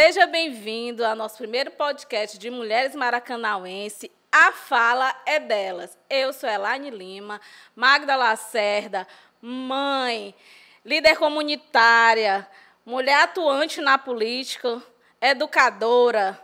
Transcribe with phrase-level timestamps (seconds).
[0.00, 4.08] seja bem-vindo ao nosso primeiro podcast de Mulheres Maracanauense.
[4.30, 5.98] A fala é delas.
[6.08, 7.40] Eu sou Elaine Lima,
[7.74, 9.08] Magda Lacerda,
[9.42, 10.32] mãe,
[10.84, 12.46] líder comunitária,
[12.86, 14.80] mulher atuante na política,
[15.20, 16.40] educadora,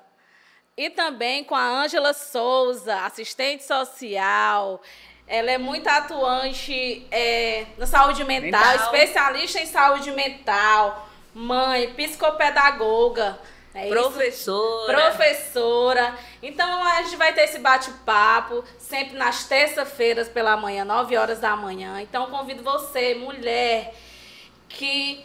[0.77, 4.83] e também com a Ângela Souza, assistente social.
[5.29, 13.39] Ela é muito atuante é, na saúde mental, mental, especialista em saúde mental, mãe, psicopedagoga.
[13.75, 14.93] É professora.
[14.93, 15.03] Isso?
[15.03, 16.19] Professora.
[16.41, 21.57] Então a gente vai ter esse bate-papo sempre nas terças-feiras pela manhã, 9 horas da
[21.57, 22.01] manhã.
[22.01, 23.93] Então convido você, mulher,
[24.69, 25.25] que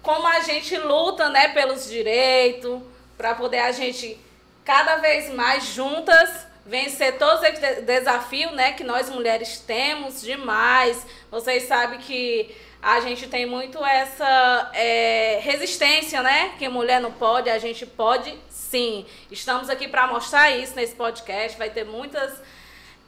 [0.00, 2.80] como a gente luta, né, pelos direitos,
[3.18, 4.16] para poder a gente
[4.64, 11.04] cada vez mais juntas vencer todos os desafios né, que nós mulheres temos demais.
[11.30, 16.52] Vocês sabem que a gente tem muito essa é, resistência, né?
[16.58, 19.06] Que mulher não pode, a gente pode sim.
[19.30, 21.56] Estamos aqui para mostrar isso nesse podcast.
[21.58, 22.32] Vai ter muitas.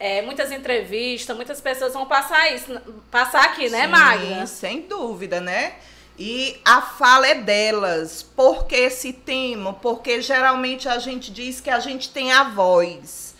[0.00, 2.80] É, muitas entrevistas, muitas pessoas vão passar isso,
[3.10, 4.46] passar aqui, né, Magda?
[4.46, 5.74] Sem dúvida, né?
[6.16, 8.22] E a fala é delas.
[8.22, 9.72] Por que esse tema?
[9.72, 13.34] Porque geralmente a gente diz que a gente tem a voz.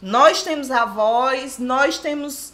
[0.00, 2.49] Nós temos a voz, nós temos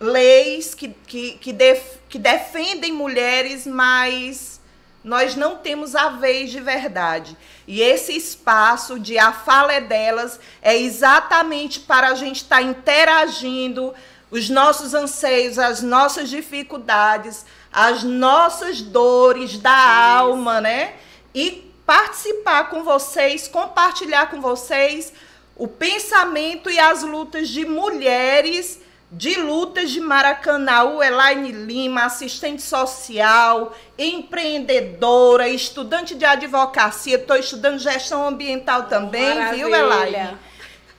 [0.00, 4.58] leis que, que, que, def, que defendem mulheres, mas
[5.04, 7.36] nós não temos a vez de verdade.
[7.68, 12.62] E esse espaço de a fala é delas é exatamente para a gente estar tá
[12.62, 13.94] interagindo
[14.30, 20.94] os nossos anseios, as nossas dificuldades, as nossas dores da alma, né?
[21.34, 25.12] E participar com vocês, compartilhar com vocês
[25.56, 33.76] o pensamento e as lutas de mulheres de lutas de Maracanã, Elaine Lima, assistente social,
[33.98, 39.66] empreendedora, estudante de advocacia, estou estudando gestão ambiental também, Maravilha.
[39.66, 40.38] viu, Elaine?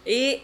[0.05, 0.43] E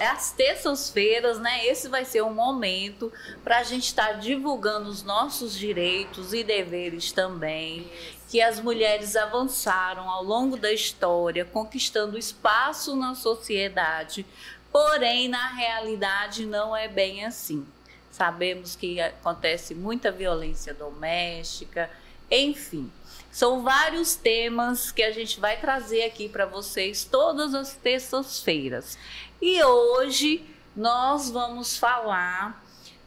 [0.00, 1.66] as terças-feiras, né?
[1.66, 3.12] Esse vai ser um momento
[3.42, 7.88] para a gente estar tá divulgando os nossos direitos e deveres também.
[8.28, 14.26] Que as mulheres avançaram ao longo da história, conquistando espaço na sociedade,
[14.74, 17.64] porém, na realidade, não é bem assim.
[18.10, 21.88] Sabemos que acontece muita violência doméstica,
[22.28, 22.90] enfim.
[23.30, 28.98] São vários temas que a gente vai trazer aqui para vocês todas as terças-feiras.
[29.40, 32.60] E hoje nós vamos falar.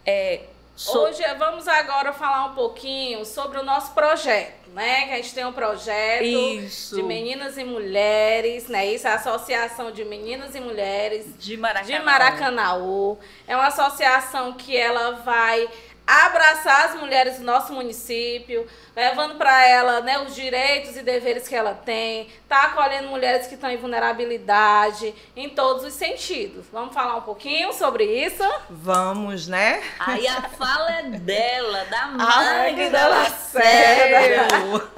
[0.06, 1.00] É, so...
[1.00, 5.08] Hoje vamos agora falar um pouquinho sobre o nosso projeto, né?
[5.08, 6.96] Que a gente tem um projeto Isso.
[6.96, 8.86] de meninas e mulheres, né?
[8.86, 11.98] Isso é a Associação de Meninas e Mulheres de Maracanã.
[11.98, 13.18] De Maracanaú.
[13.48, 15.68] É uma associação que ela vai
[16.08, 21.54] abraçar as mulheres do nosso município, levando para ela né, os direitos e deveres que
[21.54, 26.66] ela tem, tá acolhendo mulheres que estão em vulnerabilidade, em todos os sentidos.
[26.72, 28.44] Vamos falar um pouquinho sobre isso?
[28.70, 29.84] Vamos, né?
[30.00, 34.48] Aí a fala é dela, da mãe da Lacerda,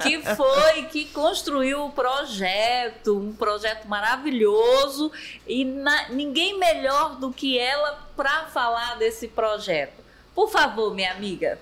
[0.00, 5.10] que foi, que construiu o projeto, um projeto maravilhoso,
[5.46, 9.99] e na, ninguém melhor do que ela para falar desse projeto.
[10.34, 11.58] Por favor, minha amiga.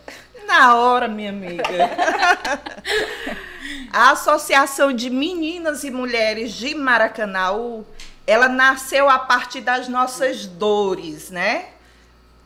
[0.47, 1.65] Na hora, minha amiga.
[3.93, 7.87] a Associação de Meninas e Mulheres de Maracanaú,
[8.27, 11.67] ela nasceu a partir das nossas dores, né?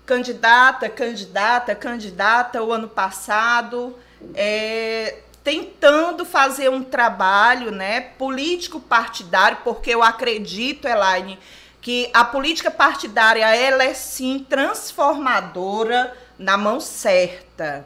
[0.06, 3.96] Candidata, candidata, candidata, o ano passado,
[4.34, 11.38] é, tentando fazer um trabalho, né, político partidário, porque eu acredito, Elaine,
[11.82, 17.84] que a política partidária ela é sim transformadora na mão certa.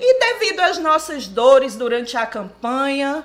[0.00, 3.22] E devido às nossas dores durante a campanha,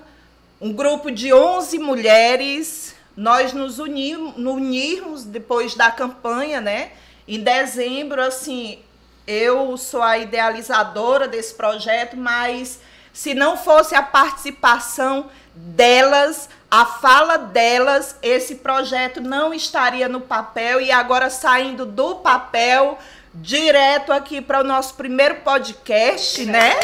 [0.59, 6.91] um grupo de 11 mulheres, nós nos unimos, unirmos depois da campanha, né?
[7.25, 8.79] Em dezembro, assim,
[9.25, 12.79] eu sou a idealizadora desse projeto, mas
[13.13, 20.79] se não fosse a participação delas, a fala delas, esse projeto não estaria no papel
[20.79, 22.97] e agora saindo do papel
[23.34, 26.79] direto aqui para o nosso primeiro podcast, né?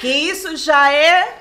[0.00, 1.38] Que isso já é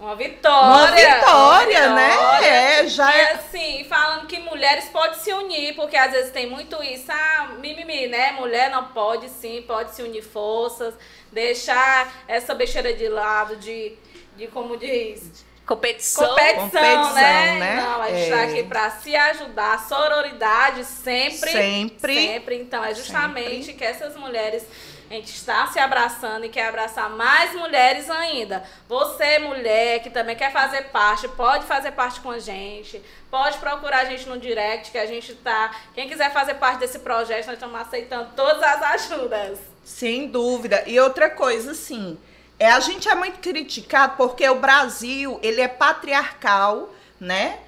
[0.00, 0.66] uma vitória.
[0.66, 2.10] Uma vitória, uma né?
[2.10, 2.46] Vitória.
[2.46, 3.32] É, já e, é.
[3.32, 8.08] assim, falando que mulheres podem se unir, porque às vezes tem muito isso, ah, mimimi,
[8.08, 8.32] né?
[8.32, 10.94] Mulher não pode sim, pode se unir forças,
[11.32, 13.96] deixar essa besteira de lado, de
[14.38, 15.44] de como diz.
[15.66, 16.26] competição.
[16.28, 17.58] competição, Competição, né?
[17.58, 17.76] né?
[17.82, 18.24] Não, a gente É.
[18.24, 19.86] está aqui para se ajudar.
[19.86, 21.50] Sororidade sempre.
[21.50, 22.14] Sempre.
[22.14, 22.56] Sempre.
[22.56, 24.64] Então, é justamente que essas mulheres.
[25.10, 28.62] A gente está se abraçando e quer abraçar mais mulheres ainda.
[28.86, 33.00] Você, mulher, que também quer fazer parte, pode fazer parte com a gente.
[33.30, 35.74] Pode procurar a gente no direct, que a gente tá.
[35.94, 39.58] Quem quiser fazer parte desse projeto, nós estamos aceitando todas as ajudas.
[39.82, 40.84] Sem dúvida.
[40.86, 42.18] E outra coisa, assim,
[42.58, 47.60] é, a gente é muito criticado porque o Brasil, ele é patriarcal, né?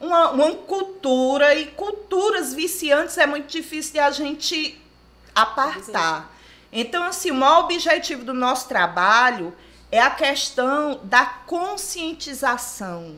[0.00, 4.80] Uma, uma cultura e culturas viciantes é muito difícil de a gente
[5.34, 6.32] apartar.
[6.72, 9.54] Então, assim, o maior objetivo do nosso trabalho
[9.90, 13.16] é a questão da conscientização.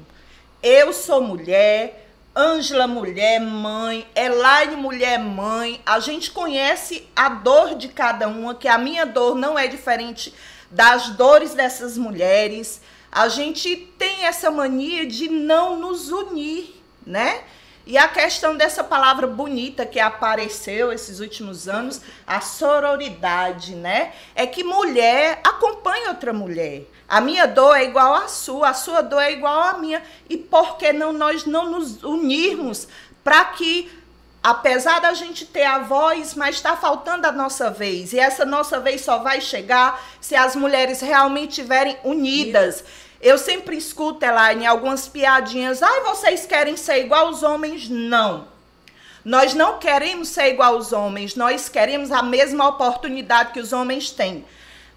[0.63, 2.05] Eu sou mulher,
[2.37, 5.81] Ângela mulher, mãe, Elaine mulher, mãe.
[5.87, 10.35] A gente conhece a dor de cada uma, que a minha dor não é diferente
[10.75, 12.81] das dores dessas mulheres.
[13.11, 17.45] A gente tem essa mania de não nos unir, né?
[17.87, 24.13] E a questão dessa palavra bonita que apareceu esses últimos anos, a sororidade, né?
[24.35, 26.87] É que mulher acompanha outra mulher.
[27.07, 30.03] A minha dor é igual à sua, a sua dor é igual à minha.
[30.29, 32.89] E por que não nós não nos unirmos
[33.23, 33.91] para que,
[34.45, 38.13] apesar da gente ter a voz, mas está faltando a nossa vez.
[38.13, 42.85] E essa nossa vez só vai chegar se as mulheres realmente estiverem unidas.
[43.23, 45.83] Eu sempre escuto, Elaine, algumas piadinhas.
[45.83, 47.89] Ai, vocês querem ser igual aos homens?
[47.89, 48.47] Não.
[49.25, 54.11] Nós não queremos ser igual aos homens, nós queremos a mesma oportunidade que os homens
[54.11, 54.45] têm.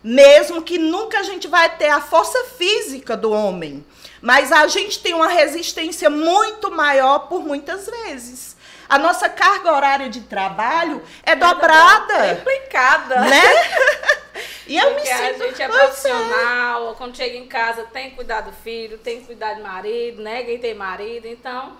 [0.04, 3.86] Mesmo que nunca a gente vai ter a força física do homem.
[4.22, 8.57] Mas a gente tem uma resistência muito maior por muitas vezes.
[8.90, 13.22] A nossa carga horária de trabalho é dobrada, Complicada.
[13.22, 13.42] né?
[14.68, 15.40] E eu me Porque a sinto.
[15.46, 15.70] gente é é.
[15.70, 20.22] profissional, quando chega em casa tem que cuidar do filho, tem que cuidar do marido,
[20.22, 20.44] né?
[20.44, 21.26] Quem tem marido.
[21.26, 21.78] Então,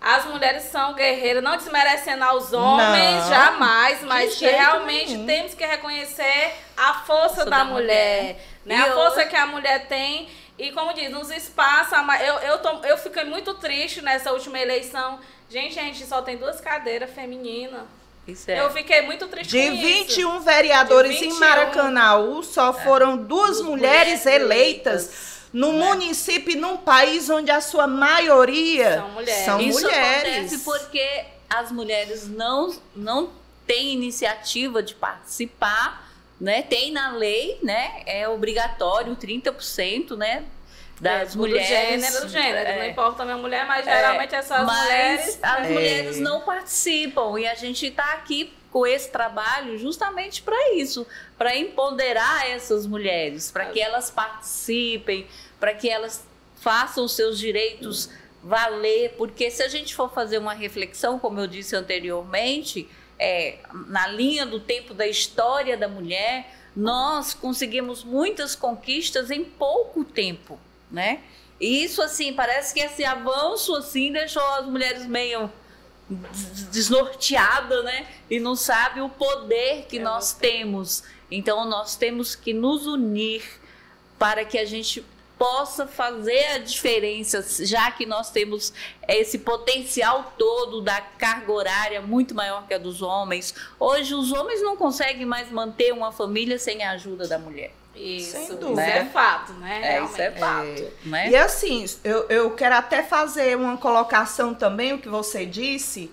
[0.00, 5.26] as mulheres são guerreiras, não desmerecendo aos homens, Não, jamais, mas jeito realmente nenhum.
[5.26, 8.46] temos que reconhecer a força da, da mulher, mulher.
[8.66, 8.74] né?
[8.78, 10.28] E a eu- força que a mulher tem.
[10.58, 14.58] E como diz, nos espaços, a eu, eu, tô, eu fiquei muito triste nessa última
[14.58, 15.20] eleição.
[15.52, 17.82] Gente, a gente só tem duas cadeiras femininas.
[18.26, 18.60] Isso é.
[18.60, 19.82] Eu fiquei muito triste De com isso.
[19.82, 21.40] 21 vereadores De em 21.
[21.40, 25.78] Maracanãú, só foram duas, Duas mulheres mulheres eleitas eleitas, no né?
[25.86, 29.44] município e num país onde a sua maioria São mulheres.
[29.44, 30.32] são Isso mulheres.
[30.36, 33.30] acontece porque as mulheres não, não
[33.66, 36.10] têm iniciativa de participar,
[36.40, 36.62] né?
[36.62, 38.02] Tem na lei, né?
[38.06, 40.44] É obrigatório 30%, né?
[41.02, 41.68] Das É, mulheres.
[41.68, 42.56] Do gênero, do gênero.
[42.68, 45.38] é, Não importa a mulher, mas é, geralmente essas mas mulheres.
[45.42, 45.68] As É.
[45.70, 51.04] mulheres não participam e a gente está aqui com esse trabalho justamente para isso,
[51.36, 55.26] para empoderar essas mulheres, para que elas participem,
[55.58, 56.24] para que elas
[56.60, 58.08] façam os seus direitos
[58.42, 62.88] valer, porque se a gente for fazer uma reflexão, como eu disse anteriormente,
[63.18, 63.58] é,
[63.88, 70.58] na linha do tempo da história da mulher, nós conseguimos muitas conquistas em pouco tempo,
[70.92, 71.20] né?
[71.60, 75.50] E isso assim, parece que esse avanço assim deixou as mulheres meio
[76.08, 78.06] des- desnorteadas, né?
[78.30, 81.02] E não sabe o poder que nós temos.
[81.30, 83.42] Então nós temos que nos unir
[84.18, 85.04] para que a gente
[85.38, 88.72] possa fazer a diferença, já que nós temos
[89.08, 93.52] esse potencial todo da carga horária muito maior que a dos homens.
[93.80, 97.72] Hoje os homens não conseguem mais manter uma família sem a ajuda da mulher.
[97.94, 98.82] Isso, Sem isso dúvida.
[98.82, 99.96] é fato, né?
[99.96, 100.80] É, isso é Realmente.
[100.82, 101.30] fato, né?
[101.30, 106.10] E assim, eu, eu quero até fazer uma colocação também, o que você disse,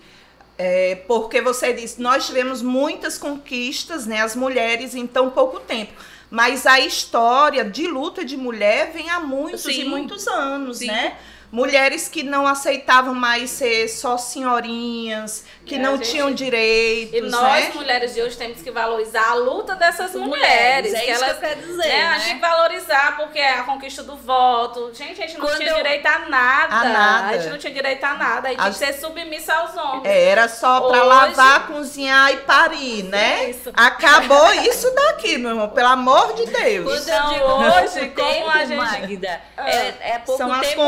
[0.58, 5.92] é, porque você disse, nós tivemos muitas conquistas, né, as mulheres, em tão pouco tempo.
[6.30, 9.80] Mas a história de luta de mulher vem há muitos Sim.
[9.80, 10.86] e muitos anos, Sim.
[10.86, 11.16] né?
[11.52, 17.20] Mulheres que não aceitavam mais ser só senhorinhas, que a não gente- tinham direitos, E
[17.22, 17.72] nós, né?
[17.74, 20.92] mulheres de hoje, temos que valorizar a luta dessas mulheres.
[20.92, 22.14] mulheres, é que isso elas, que eu quero dizer, né, A né?
[22.18, 24.90] gente tem que valorizar, porque é a conquista do voto.
[24.94, 26.74] Gente, a gente não Quando tinha eu- direito a nada.
[26.76, 27.28] A nada.
[27.28, 28.48] A gente não tinha direito a nada.
[28.48, 30.04] A gente A- tinha que ser submissa aos homens.
[30.04, 33.50] É, Era só pra Hoje- lavar, cozinhar e parir, né?
[33.50, 33.70] Isso.
[33.74, 36.84] Acabou isso daqui, meu irmão, pelo amor de Deus.
[36.84, 37.46] Quando Então, eu digo
[37.80, 40.82] hoje, como tempo, a gente- Magda, é, é pouco São as tempo,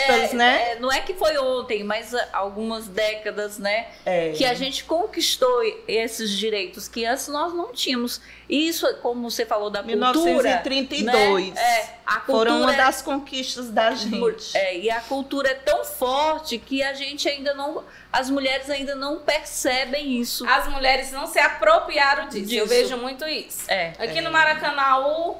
[0.00, 0.72] conquistas, é- né?
[0.72, 3.86] é, não é que foi ontem, mas algumas décadas, né?
[4.04, 4.32] É.
[4.32, 8.20] Que a gente conquistou esses direitos que antes nós não tínhamos.
[8.48, 11.54] E isso, como você falou da cultura, 1932.
[11.54, 11.60] né?
[11.60, 14.56] É, a Foram uma cultura das conquistas da gente.
[14.56, 18.94] é, e a cultura é tão forte que a gente ainda não, as mulheres ainda
[18.94, 20.46] não percebem isso.
[20.48, 22.54] As mulheres não se apropriaram disso.
[22.54, 22.68] Eu Disso.
[22.68, 23.70] vejo muito isso.
[23.70, 23.92] É.
[23.98, 25.36] Aqui no Maracanãú,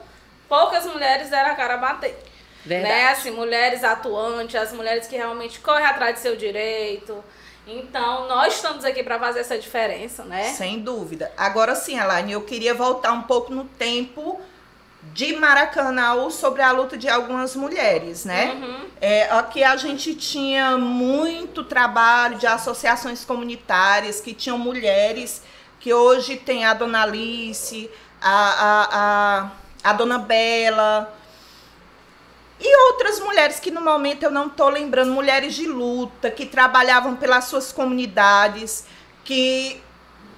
[0.49, 2.19] poucas mulheres deram a cara a bater.
[2.65, 2.95] Verdade.
[2.95, 3.09] Né?
[3.09, 7.23] Assim, mulheres atuantes, as mulheres que realmente correm atrás de seu direito.
[7.67, 10.45] Então, nós estamos aqui para fazer essa diferença, né?
[10.55, 11.31] Sem dúvida.
[11.37, 14.41] Agora sim, Alaine, eu queria voltar um pouco no tempo
[15.12, 18.53] de Maracanã sobre a luta de algumas mulheres, né?
[18.53, 18.87] Uhum.
[19.00, 25.43] É, aqui a gente tinha muito trabalho de associações comunitárias que tinham mulheres,
[25.79, 28.88] que hoje tem a Dona Alice, a, a,
[29.85, 31.18] a, a Dona Bela,
[32.61, 37.15] e outras mulheres que no momento eu não estou lembrando, mulheres de luta, que trabalhavam
[37.15, 38.85] pelas suas comunidades,
[39.25, 39.81] que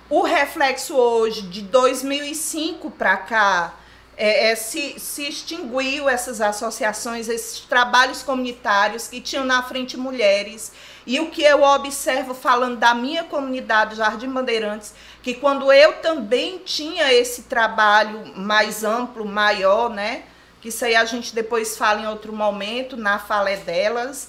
[0.09, 3.75] o reflexo hoje, de 2005 para cá,
[4.17, 10.73] é, é, se, se extinguiu essas associações, esses trabalhos comunitários que tinham na frente mulheres.
[11.07, 16.59] E o que eu observo falando da minha comunidade Jardim Bandeirantes, que quando eu também
[16.59, 20.25] tinha esse trabalho mais amplo, maior, né?
[20.61, 24.29] Que isso aí a gente depois fala em outro momento, na fala delas.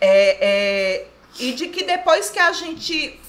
[0.00, 1.06] É, é,
[1.38, 3.20] e de que depois que a gente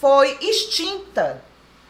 [0.00, 1.42] foi extinta,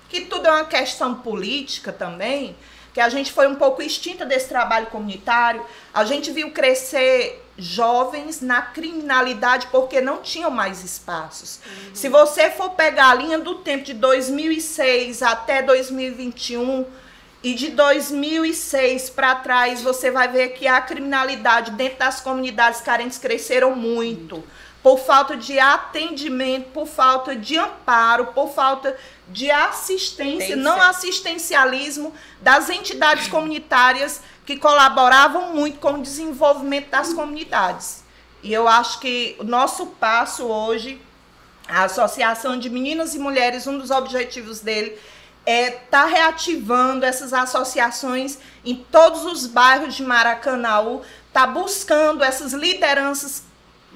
[0.08, 2.56] que tudo é uma questão política também,
[2.94, 5.62] que a gente foi um pouco extinta desse trabalho comunitário.
[5.92, 11.60] A gente viu crescer jovens na criminalidade porque não tinham mais espaços.
[11.66, 11.94] Uhum.
[11.94, 16.86] Se você for pegar a linha do tempo de 2006 até 2021
[17.42, 23.18] e de 2006 para trás, você vai ver que a criminalidade dentro das comunidades carentes
[23.18, 24.42] cresceram muito.
[24.82, 28.96] Por falta de atendimento, por falta de amparo, por falta
[29.28, 38.04] de assistência, não assistencialismo das entidades comunitárias que colaboravam muito com o desenvolvimento das comunidades.
[38.42, 41.00] E eu acho que o nosso passo hoje,
[41.68, 44.96] a Associação de Meninas e Mulheres, um dos objetivos dele
[45.46, 51.00] é estar tá reativando essas associações em todos os bairros de Maracanã,
[51.32, 53.44] tá buscando essas lideranças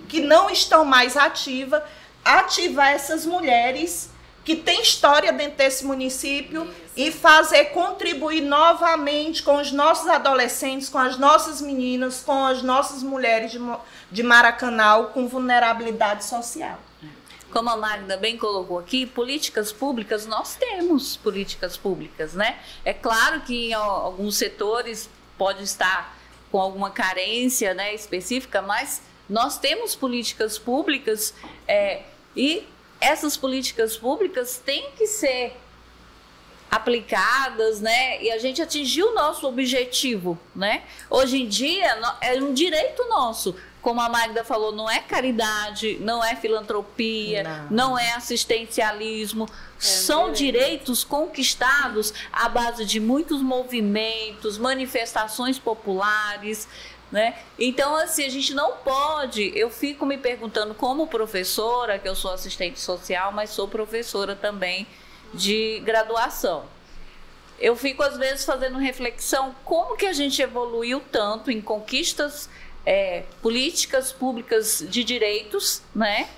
[0.09, 1.83] que não estão mais ativas,
[2.25, 4.11] ativar essas mulheres
[4.45, 6.75] que tem história dentro desse município Isso.
[6.97, 13.03] e fazer contribuir novamente com os nossos adolescentes, com as nossas meninas, com as nossas
[13.03, 13.61] mulheres de,
[14.11, 16.79] de Maracanã com vulnerabilidade social.
[17.51, 22.61] Como a Magda bem colocou aqui, políticas públicas, nós temos políticas públicas, né?
[22.85, 26.17] É claro que em alguns setores pode estar
[26.51, 31.33] com alguma carência né, específica, mas nós temos políticas públicas
[31.67, 32.03] é,
[32.37, 32.67] e
[33.01, 35.57] essas políticas públicas têm que ser
[36.71, 38.23] aplicadas, né?
[38.23, 40.85] E a gente atingiu o nosso objetivo, né?
[41.09, 43.57] Hoje em dia é um direito nosso.
[43.81, 49.47] Como a Magda falou, não é caridade, não é filantropia, não, não é assistencialismo.
[49.47, 56.69] É São direitos conquistados à base de muitos movimentos, manifestações populares,
[57.11, 57.39] né?
[57.59, 59.53] Então, assim, a gente não pode.
[59.57, 64.87] Eu fico me perguntando, como professora, que eu sou assistente social, mas sou professora também
[65.35, 66.65] de graduação.
[67.59, 72.49] Eu fico, às vezes, fazendo reflexão como que a gente evoluiu tanto em conquistas
[72.85, 76.29] é, políticas públicas de direitos, né?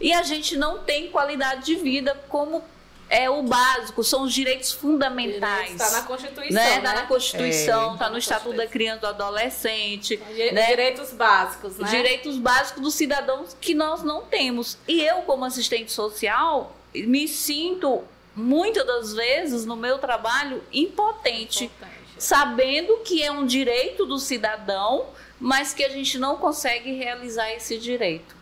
[0.00, 2.62] E a gente não tem qualidade de vida como
[3.08, 5.72] é o básico, são os direitos fundamentais.
[5.72, 6.54] Está na Constituição.
[6.54, 6.76] Né?
[6.76, 6.94] Está né?
[6.94, 8.10] Tá na Constituição, está é.
[8.10, 10.16] no Estatuto da Criança e do Adolescente.
[10.52, 10.66] né?
[10.66, 11.88] Direitos básicos, né?
[11.88, 14.78] Direitos básicos dos cidadãos que nós não temos.
[14.88, 18.02] E eu, como assistente social, me sinto
[18.34, 21.94] muitas das vezes no meu trabalho impotente, impotente.
[22.18, 25.06] sabendo que é um direito do cidadão,
[25.40, 28.34] mas que a gente não consegue realizar esse direito.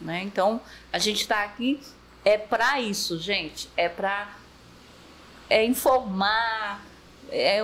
[0.00, 0.22] Né?
[0.22, 0.60] Então,
[0.92, 1.80] a gente está aqui
[2.24, 3.68] é para isso, gente.
[3.76, 4.28] É para
[5.48, 6.84] é informar,
[7.30, 7.60] é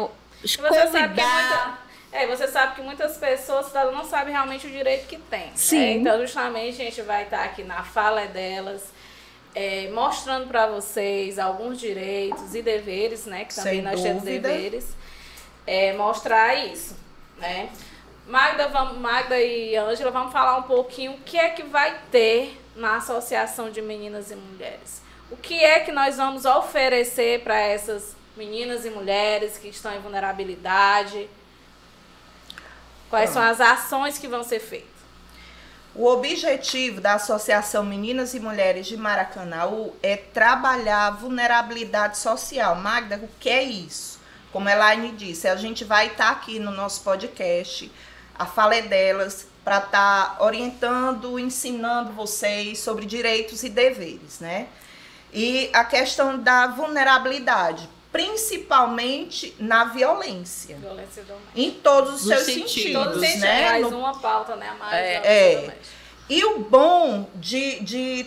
[0.57, 1.85] convidar.
[2.13, 5.47] É, você sabe que muitas pessoas não sabem realmente o direito que tem.
[5.47, 5.53] Né?
[5.57, 5.79] Sim.
[5.79, 5.93] Né?
[5.95, 8.93] Então, justamente, a gente vai estar aqui na fala delas,
[9.55, 13.45] é, mostrando para vocês alguns direitos e deveres, né?
[13.45, 14.09] Que também Sem nós dúvida.
[14.09, 14.97] temos deveres.
[15.67, 16.97] É, mostrar isso,
[17.39, 17.71] né?
[18.27, 22.61] Magda, vamos, Magda e Ângela, vamos falar um pouquinho o que é que vai ter
[22.77, 25.03] na Associação de Meninas e Mulheres.
[25.31, 29.99] O que é que nós vamos oferecer para essas meninas e mulheres que estão em
[29.99, 31.29] vulnerabilidade?
[33.11, 34.91] Quais são as ações que vão ser feitas?
[35.95, 39.69] O objetivo da Associação Meninas e Mulheres de Maracanã
[40.03, 42.77] é trabalhar a vulnerabilidade social.
[42.77, 44.19] Magda, o que é isso?
[44.51, 47.93] Como a Elaine disse, a gente vai estar aqui no nosso podcast,
[48.43, 54.67] a fala é delas, para estar tá orientando, ensinando vocês sobre direitos e deveres, né?
[55.33, 57.89] E a questão da vulnerabilidade.
[58.13, 60.77] principalmente na violência.
[60.77, 61.53] Violência doméstica.
[61.57, 63.65] Em todos os Nos seus sentidos, sentidos, Todos sentidos, né?
[63.71, 64.69] mais No- uma pauta, né?
[64.69, 65.21] a Mais É.
[65.21, 65.79] violência É.
[66.29, 68.27] E o bom de, de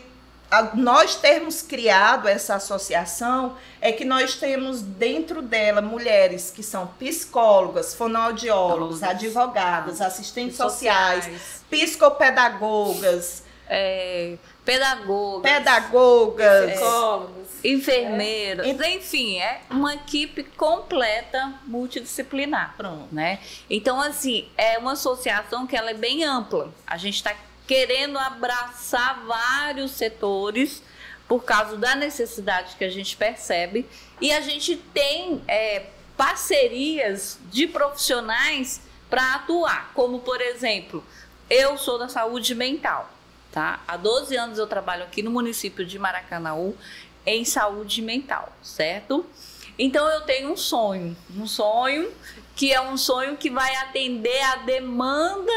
[0.75, 7.93] nós termos criado essa associação é que nós temos dentro dela mulheres que são psicólogas,
[7.95, 9.23] fonoaudiólogos, Psicólogos.
[9.25, 16.71] advogadas, assistentes sociais, sociais, psicopedagogas, é, pedagogas, pedagogas.
[16.73, 17.45] Psicólogos.
[17.63, 18.91] enfermeiras, É.
[18.95, 22.75] enfim, é uma equipe completa multidisciplinar.
[22.77, 23.07] Pronto.
[23.11, 23.39] né?
[23.69, 26.71] Então, assim, é uma associação que ela é bem ampla.
[26.85, 27.33] A gente está
[27.67, 30.83] querendo abraçar vários setores
[31.27, 33.87] por causa da necessidade que a gente percebe
[34.21, 41.03] e a gente tem é, parcerias de profissionais para atuar, como por exemplo,
[41.49, 43.09] eu sou da saúde mental,
[43.51, 43.81] tá?
[43.87, 46.75] Há 12 anos eu trabalho aqui no município de Maracanaú
[47.25, 49.25] em saúde mental, certo?
[49.77, 52.11] Então eu tenho um sonho, um sonho
[52.55, 55.51] que é um sonho que vai atender a demanda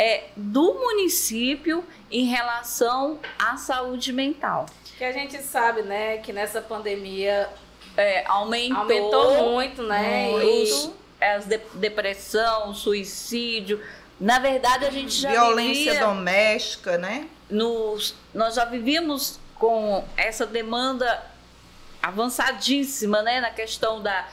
[0.00, 4.66] é, do município em relação à saúde mental.
[4.96, 7.48] Que a gente sabe, né, que nessa pandemia
[7.96, 10.30] É, aumentou, aumentou muito, né?
[10.30, 10.84] os,
[11.20, 13.82] E as de- depressão, suicídio.
[14.20, 17.26] Na verdade, a gente já Violência vivia doméstica, né?
[17.50, 21.24] nos, nós já vivíamos com essa demanda
[22.02, 24.28] avançadíssima, né, na questão da,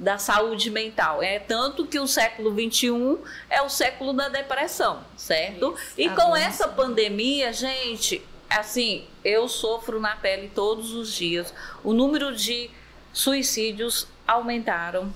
[0.00, 1.22] da saúde mental.
[1.22, 3.18] É tanto que o século XXI
[3.50, 5.76] é o século da depressão, certo?
[5.96, 11.52] E com essa pandemia, gente, assim, eu sofro na pele todos os dias.
[11.84, 12.70] O número de
[13.12, 15.12] suicídios aumentaram,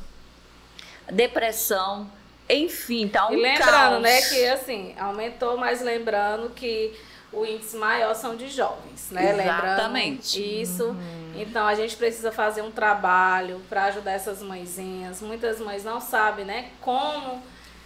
[1.10, 2.10] depressão,
[2.48, 4.02] enfim, tá um E lembrando, caos.
[4.02, 6.92] né, que assim, aumentou, mas lembrando que
[7.36, 9.32] o índice maior são de jovens, né?
[9.32, 10.38] Exatamente.
[10.38, 10.96] Lembrando isso.
[11.36, 15.20] Então a gente precisa fazer um trabalho para ajudar essas mãezinhas.
[15.20, 17.42] Muitas mães não sabem, né, como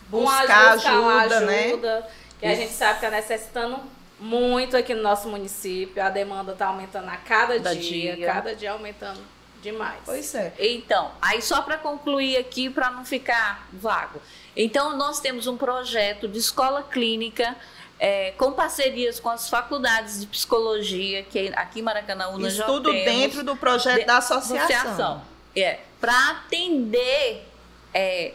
[0.09, 1.65] Buscar buscar uma ajuda, né?
[1.67, 2.09] ajuda,
[2.41, 3.79] que a gente sabe que está necessitando
[4.19, 6.03] muito aqui no nosso município.
[6.03, 8.27] A demanda está aumentando a cada Cada dia, dia.
[8.27, 9.21] cada dia aumentando
[9.63, 9.99] demais.
[10.05, 10.53] Pois é.
[10.59, 14.21] Então, aí só para concluir aqui, para não ficar vago.
[14.57, 17.55] Então, nós temos um projeto de escola clínica
[17.99, 22.93] é, com parcerias com as faculdades de psicologia, que aqui em Maracanã nós já tudo
[22.93, 25.23] dentro do projeto de- da associação.
[25.57, 27.45] É, para atender
[27.93, 28.35] é,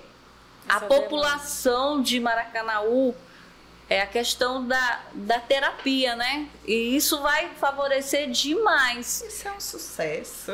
[0.67, 3.15] a população de Maracanaú
[3.89, 6.47] é a questão da, da terapia, né?
[6.65, 9.21] E isso vai favorecer demais.
[9.27, 10.51] Isso é um sucesso.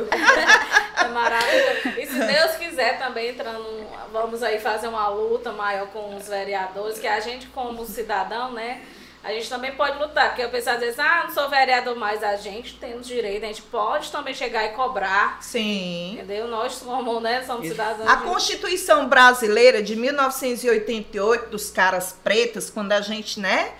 [0.97, 1.99] É maravilhoso.
[1.99, 6.99] E se Deus quiser também entrando, vamos aí fazer uma luta maior com os vereadores,
[6.99, 8.81] que a gente como cidadão, né?
[9.21, 12.37] A gente também pode lutar, porque o pessoal diz, ah, não sou vereador mais, a
[12.37, 16.13] gente tem o direito, a gente pode também chegar e cobrar, Sim.
[16.13, 16.47] entendeu?
[16.47, 18.07] Nós somos, né, somos cidadãos.
[18.09, 23.73] A de- Constituição Brasileira de 1988, dos caras pretas, quando a gente, né,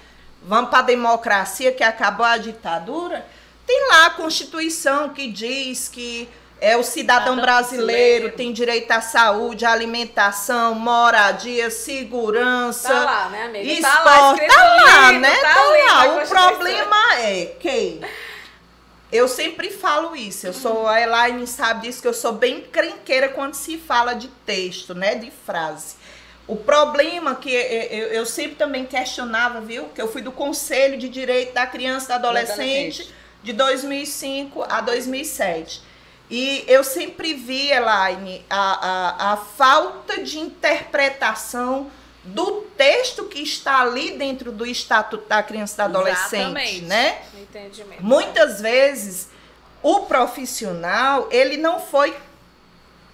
[0.43, 3.25] vamos para a democracia, que acabou a ditadura,
[3.65, 6.27] tem lá a Constituição que diz que
[6.61, 8.35] é o cidadão Cidadão brasileiro brasileiro.
[8.37, 12.89] tem direito à saúde, à alimentação, moradia, segurança.
[12.89, 13.71] Tá lá, né, amiga?
[13.71, 15.35] Esporte, tá lá, tá lá, lindo, né?
[15.37, 16.23] Tá, Tá lá.
[16.23, 18.01] O problema é que
[19.11, 20.45] eu sempre falo isso.
[20.47, 24.27] Eu sou a Elaine sabe disso que eu sou bem crenqueira quando se fala de
[24.45, 25.95] texto, né, de frase.
[26.47, 29.85] O problema que eu, eu- sempre também questionava, viu?
[29.93, 33.13] Que eu fui do Conselho de Direito da Criança e Adolescente adolescente.
[33.43, 35.81] de 2005 a 2007.
[36.29, 41.89] E eu sempre vi, Elaine, a, a, a falta de interpretação
[42.23, 46.81] do texto que está ali dentro do Estatuto da Criança e do Adolescente, Exatamente.
[46.81, 47.21] né?
[47.35, 48.03] Entendimento.
[48.03, 49.29] Muitas vezes
[49.81, 52.15] o profissional, ele não foi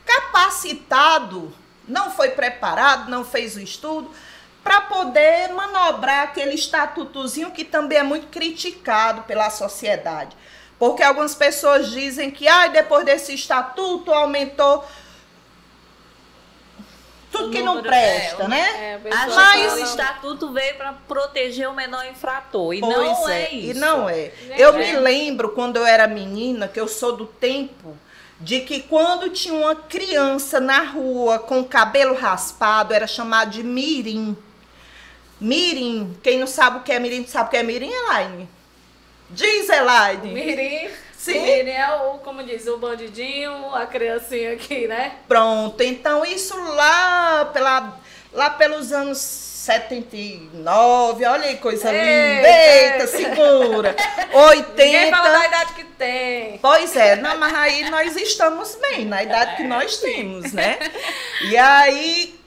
[0.05, 1.53] capacitado,
[1.87, 4.11] não foi preparado, não fez o estudo
[4.63, 10.35] para poder manobrar aquele estatutozinho que também é muito criticado pela sociedade.
[10.77, 14.83] Porque algumas pessoas dizem que ah, depois desse estatuto aumentou
[17.35, 18.93] tudo O que não presta, é, né?
[18.93, 22.73] É, Mas- que o estatuto veio para proteger o menor infrator.
[22.73, 23.71] E Pois não é, isso.
[23.71, 24.31] E não é.
[24.57, 24.77] Eu é.
[24.77, 27.97] me lembro quando eu era menina, que eu sou do tempo
[28.39, 34.35] de que quando tinha uma criança na rua com cabelo raspado, era chamado de mirim.
[35.39, 36.17] Mirim.
[36.23, 38.49] Quem não sabe o que é mirim, sabe o que é mirim, Elaine?
[39.29, 40.31] Diz, Elaine.
[40.31, 40.89] Mirim.
[41.17, 41.41] Sim.
[41.41, 45.13] Mirim é o, como diz, o bandidinho, a criancinha aqui, né?
[45.27, 45.81] Pronto.
[45.81, 47.99] Então, isso lá pela
[48.35, 52.47] lá pelos anos 79, olha aí, coisa linda.
[52.47, 53.95] Eita, segura.
[54.31, 54.83] 80.
[54.83, 56.59] Ninguém fala da idade que tem.
[56.59, 60.77] Pois é, não, mas aí nós estamos bem, na idade que nós temos, né?
[61.49, 62.39] E aí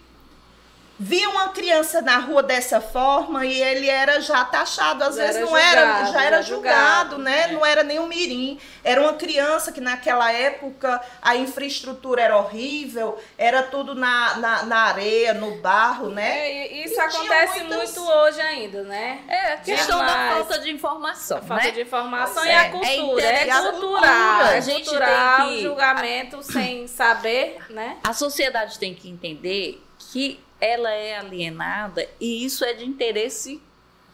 [0.99, 5.37] via uma criança na rua dessa forma e ele era já taxado, às Já vezes
[5.37, 7.47] era não era, julgado, já era já julgado, julgado, né?
[7.49, 13.19] Não era nem um mirim, era uma criança que naquela época a infraestrutura era horrível,
[13.37, 16.49] era tudo na, na, na areia, no barro, né?
[16.49, 19.21] É, e isso E acontece muitas- muito hoje ainda, né?
[19.29, 20.33] É, a questão da Demais.
[20.35, 21.71] falta de informação, A falta né?
[21.71, 22.59] de informação Pois e é.
[22.59, 23.23] a cultura.
[23.23, 23.73] É É, cultural.
[23.73, 24.07] cultura.
[24.53, 27.97] É A gente cultural, tem que- julgamento sem saber, né?
[28.03, 33.61] A sociedade tem que entender que ela é alienada e isso é de interesse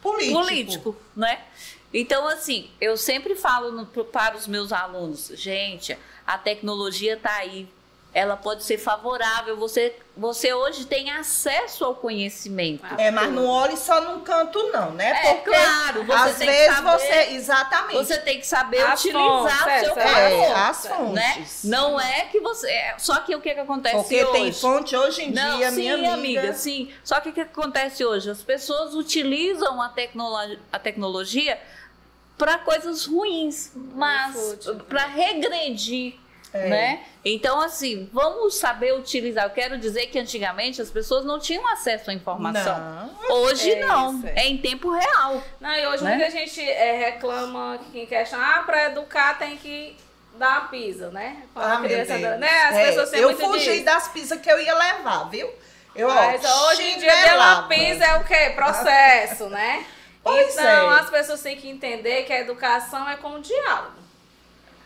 [0.02, 0.38] Político.
[0.38, 1.42] político, né?
[1.92, 7.68] Então, assim, eu sempre falo no- para os meus alunos, gente, a tecnologia está aí,
[8.14, 12.84] ela pode ser favorável, você, você hoje tem acesso ao conhecimento.
[12.96, 15.10] É, mas não olhe só num canto, não, né?
[15.10, 17.34] É, claro, você às tem que vezes saber- você.
[17.34, 17.94] Exatamente.
[17.98, 21.12] Você tem que saber As utilizar fontes, o seu é, favor, é, as fontes.
[21.14, 21.46] né?
[21.64, 22.70] Não é que você...
[22.70, 24.32] é- Só que o que, que acontece Porque hoje?
[24.32, 26.12] tem fonte hoje em Não, dia, sim, minha amiga.
[26.40, 26.52] amiga.
[26.54, 26.92] sim.
[27.02, 28.30] Só que o que acontece hoje?
[28.30, 31.60] As pessoas utilizam a, tecnolo a tecnologia
[32.38, 34.36] para coisas ruins, mas
[34.88, 36.14] para regredir.
[36.56, 36.68] É.
[36.68, 37.00] Né?
[37.24, 39.42] Então, assim, vamos saber utilizar.
[39.44, 42.78] Eu quero dizer que antigamente as pessoas não tinham acesso à informação.
[42.78, 43.10] Não.
[43.38, 44.34] Hoje É não, isso, é.
[44.36, 44.46] é.
[44.46, 45.42] em tempo real.
[45.60, 46.14] Não, e hoje Né?
[46.14, 49.96] muita gente é, reclama em questão, ah, para educar tem que
[50.36, 51.38] dar uma pisa, né?
[51.52, 52.48] Quando Ah, a criança dá- né?
[52.68, 53.84] As É, pessoas têm eu fugi disso.
[53.84, 55.50] das pizzas que eu ia levar, viu?
[55.96, 57.68] Eu, ó, Mas hoje em dia chinelava.
[57.68, 58.50] pisa é o quê?
[58.54, 59.84] Processo, né?
[60.22, 61.00] Pois então é.
[61.00, 64.03] as pessoas têm que entender que a educação é com o diálogo.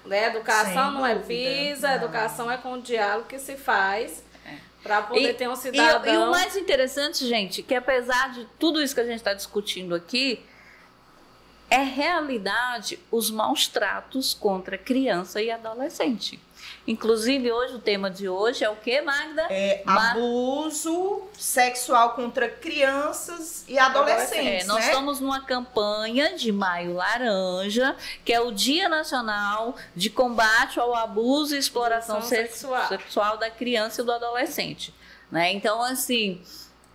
[0.04, 0.26] Né?
[0.26, 1.94] Educação Sem não é pisa, não.
[1.96, 4.22] educação é com o diálogo que se faz
[4.82, 6.14] para poder ter um E, cidadão.
[6.14, 9.94] e o mais interessante, gente, que apesar de tudo isso que a gente está discutindo
[9.94, 10.42] aqui,
[11.70, 16.40] é realidade os maus tratos contra criança e adolescente.
[16.88, 19.42] Inclusive, hoje, o tema de hoje é o que, Magda?
[19.50, 24.86] É Ma- abuso sexual contra crianças e adolescentes, É, nós né?
[24.86, 31.54] estamos numa campanha de Maio Laranja, que é o Dia Nacional de Combate ao Abuso
[31.54, 32.88] e Exploração Exploração sex- sexual.
[32.88, 34.94] sexual da Criança e do Adolescente.
[35.30, 35.52] Né?
[35.52, 36.40] Então, assim,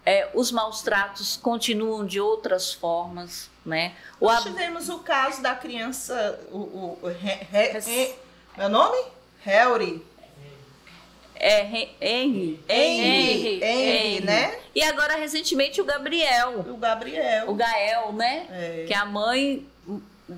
[0.03, 3.47] é, os maus tratos continuam de outras formas.
[3.63, 3.93] Né?
[4.19, 8.15] O Nós ab- tivemos o caso da criança, o, o, o He- He- He-
[8.57, 8.97] meu nome?
[9.43, 10.01] Harry.
[11.35, 11.61] é,
[11.99, 14.57] Henry, Henry, Henry, né?
[14.73, 17.49] E agora, recentemente, o Gabriel, O Gabriel.
[17.49, 18.47] o Gael, né?
[18.49, 18.85] É.
[18.87, 19.65] que a mãe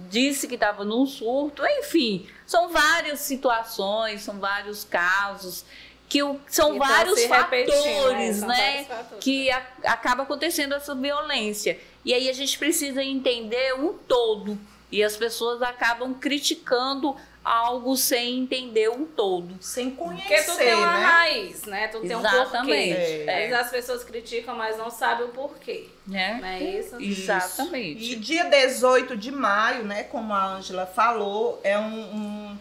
[0.09, 5.63] disse que estava num surto, enfim, são várias situações, são vários casos
[6.09, 9.23] que o- são tão vários repetindo, fatores, são né, vários fatores.
[9.23, 11.79] que a- acaba acontecendo essa violência.
[12.03, 14.57] E aí a gente precisa entender um todo.
[14.91, 17.15] E as pessoas acabam criticando
[17.45, 19.55] algo sem entender um todo.
[19.61, 21.05] Sem Porque conhecer, tu tem uma né?
[21.05, 21.87] raiz, né?
[21.89, 22.95] Tu tem um Exatamente.
[22.95, 23.23] porquê.
[23.27, 23.53] É.
[23.53, 25.85] As pessoas criticam, mas não sabem o porquê.
[26.07, 26.39] Né?
[26.41, 26.99] Não é isso?
[26.99, 28.13] Exatamente.
[28.13, 32.57] E dia 18 de maio, né, como a Ângela falou, é um, um,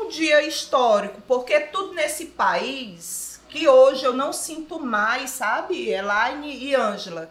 [0.00, 6.56] um dia histórico, porque tudo nesse país que hoje eu não sinto mais, sabe, Elaine
[6.56, 7.30] e Ângela,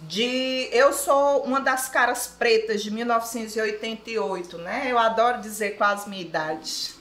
[0.00, 4.86] de eu sou uma das caras pretas de 1988, né?
[4.88, 6.94] Eu adoro dizer quase minha idade.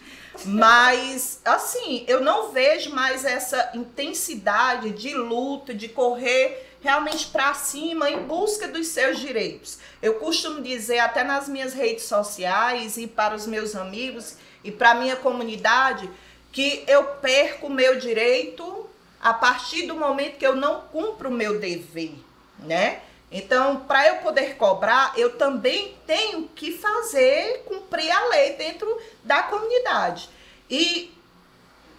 [0.44, 8.10] Mas, assim, eu não vejo mais essa intensidade de luta, de correr realmente para cima
[8.10, 9.80] em busca dos seus direitos.
[10.02, 14.92] Eu costumo dizer até nas minhas redes sociais e para os meus amigos e para
[14.92, 16.10] a minha comunidade
[16.52, 18.88] que eu perco o meu direito
[19.20, 22.14] a partir do momento que eu não cumpro o meu dever,
[22.60, 23.02] né?
[23.32, 29.42] Então, para eu poder cobrar, eu também tenho que fazer cumprir a lei dentro da
[29.44, 30.30] comunidade.
[30.70, 31.12] E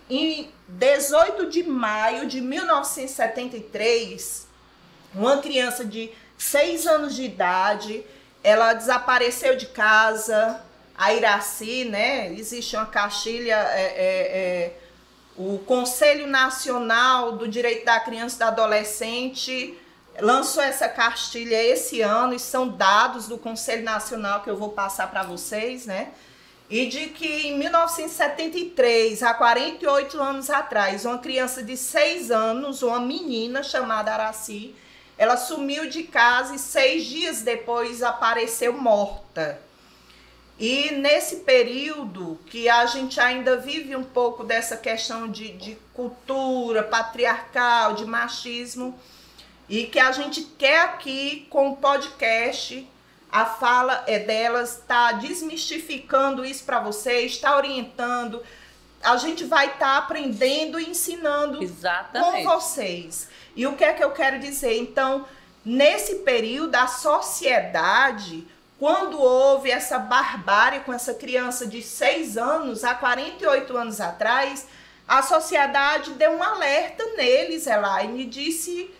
[0.08, 4.48] em 18 de maio de 1973,
[5.14, 8.02] uma criança de 6 anos de idade,
[8.42, 10.64] ela desapareceu de casa,
[10.96, 12.32] a Iraci, né?
[12.32, 14.72] Existe uma caixilha, é, é, é,
[15.36, 19.78] o Conselho Nacional do Direito da Criança e do Adolescente
[20.20, 25.10] lançou essa cartilha esse ano, e são dados do Conselho Nacional que eu vou passar
[25.10, 26.12] para vocês, né?
[26.68, 32.98] E de que em 1973, há 48 anos atrás, uma criança de 6 anos, uma
[32.98, 34.74] menina chamada Araci,
[35.18, 39.60] ela sumiu de casa e seis dias depois apareceu morta.
[40.58, 46.82] E nesse período que a gente ainda vive um pouco dessa questão de, de cultura
[46.82, 48.98] patriarcal, de machismo,
[49.68, 52.88] E que a gente quer aqui, com o podcast,
[53.30, 58.42] a fala é delas, está desmistificando isso para vocês, está orientando.
[59.02, 62.44] A gente vai estar tá aprendendo e ensinando Exatamente.
[62.44, 63.28] com vocês.
[63.54, 64.78] E o que é que eu quero dizer?
[64.78, 65.26] Então,
[65.64, 68.46] nesse período, a sociedade,
[68.78, 74.66] quando houve essa barbárie com essa criança de 6 anos, há 48 anos atrás,
[75.08, 78.90] a sociedade deu um alerta neles, Elaine, e disse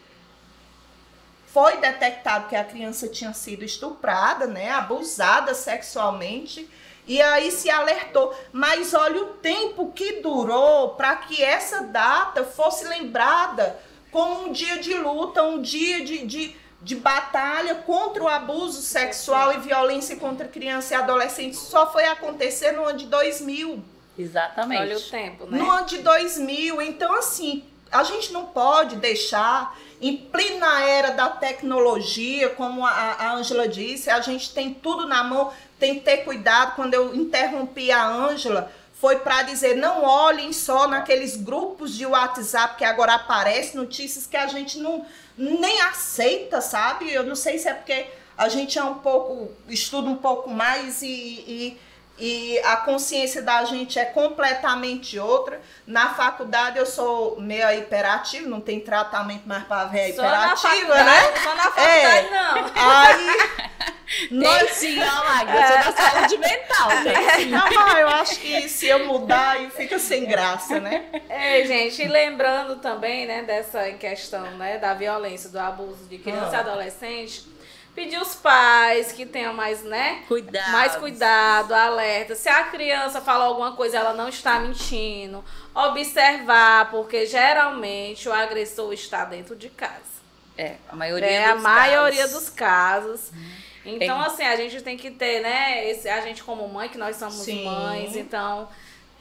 [1.57, 6.69] foi detectado que a criança tinha sido estuprada, né, abusada sexualmente,
[7.07, 8.38] e aí se alertou.
[8.53, 13.75] Mas olha o tempo que durou para que essa data fosse lembrada
[14.12, 19.55] como um dia de luta, um dia de, de, de batalha contra o abuso sexual
[19.55, 21.57] e violência contra criança e adolescente.
[21.57, 23.83] Só foi acontecer no ano de 2000.
[24.19, 24.83] Exatamente.
[24.83, 25.57] Olha o tempo, né?
[25.59, 26.83] No ano de 2000.
[26.83, 33.67] Então, assim, a gente não pode deixar em plena era da tecnologia, como a Ângela
[33.67, 36.75] disse, a gente tem tudo na mão, tem que ter cuidado.
[36.77, 42.77] Quando eu interrompi a Ângela, foi para dizer não olhem só naqueles grupos de WhatsApp
[42.77, 45.05] que agora aparecem notícias que a gente não
[45.37, 47.13] nem aceita, sabe?
[47.13, 48.07] Eu não sei se é porque
[48.37, 51.79] a gente é um pouco estuda um pouco mais e, e
[52.19, 55.61] e a consciência da gente é completamente outra.
[55.87, 61.21] Na faculdade eu sou meio hiperativa, não tem tratamento mais para ver hiperativa, né?
[61.43, 62.31] Só na faculdade é.
[62.31, 62.71] não.
[62.75, 63.67] Aí
[64.31, 67.45] nós sim, olha lá, eu sou da saúde mental, né?
[67.51, 71.05] Não, eu acho que se eu mudar, aí fica sem graça, né?
[71.29, 76.51] É, gente, e lembrando também, né, dessa questão, né, da violência, do abuso de criança
[76.53, 76.59] ah.
[76.59, 77.45] e adolescente,
[77.97, 80.23] pedir os pais que tenham mais, né?
[80.29, 80.71] Cuidado.
[80.71, 82.35] Mais cuidado, alerta.
[82.35, 85.43] Se a criança fala alguma coisa, ela não está mentindo.
[85.75, 90.15] Observar, porque geralmente o agressor está dentro de casa.
[90.59, 92.39] É, a maioria é, dos a maioria casos.
[92.39, 93.33] dos casos.
[93.85, 95.89] Então, assim, a gente tem que ter, né?
[95.89, 97.65] Esse, a gente como mãe, que nós somos Sim.
[97.65, 98.69] mães, então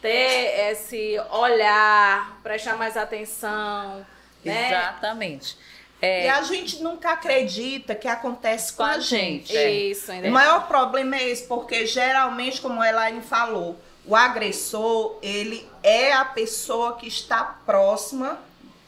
[0.02, 4.06] ter esse olhar, prestar mais atenção.
[4.44, 4.68] Né?
[4.68, 5.58] Exatamente.
[6.02, 9.54] É, e a gente nunca acredita que acontece com, com a gente.
[9.54, 9.58] gente.
[9.58, 9.72] É.
[9.72, 15.68] Isso, O maior problema é esse, porque geralmente, como a Elaine falou, o agressor, ele
[15.82, 18.40] é a pessoa que está próxima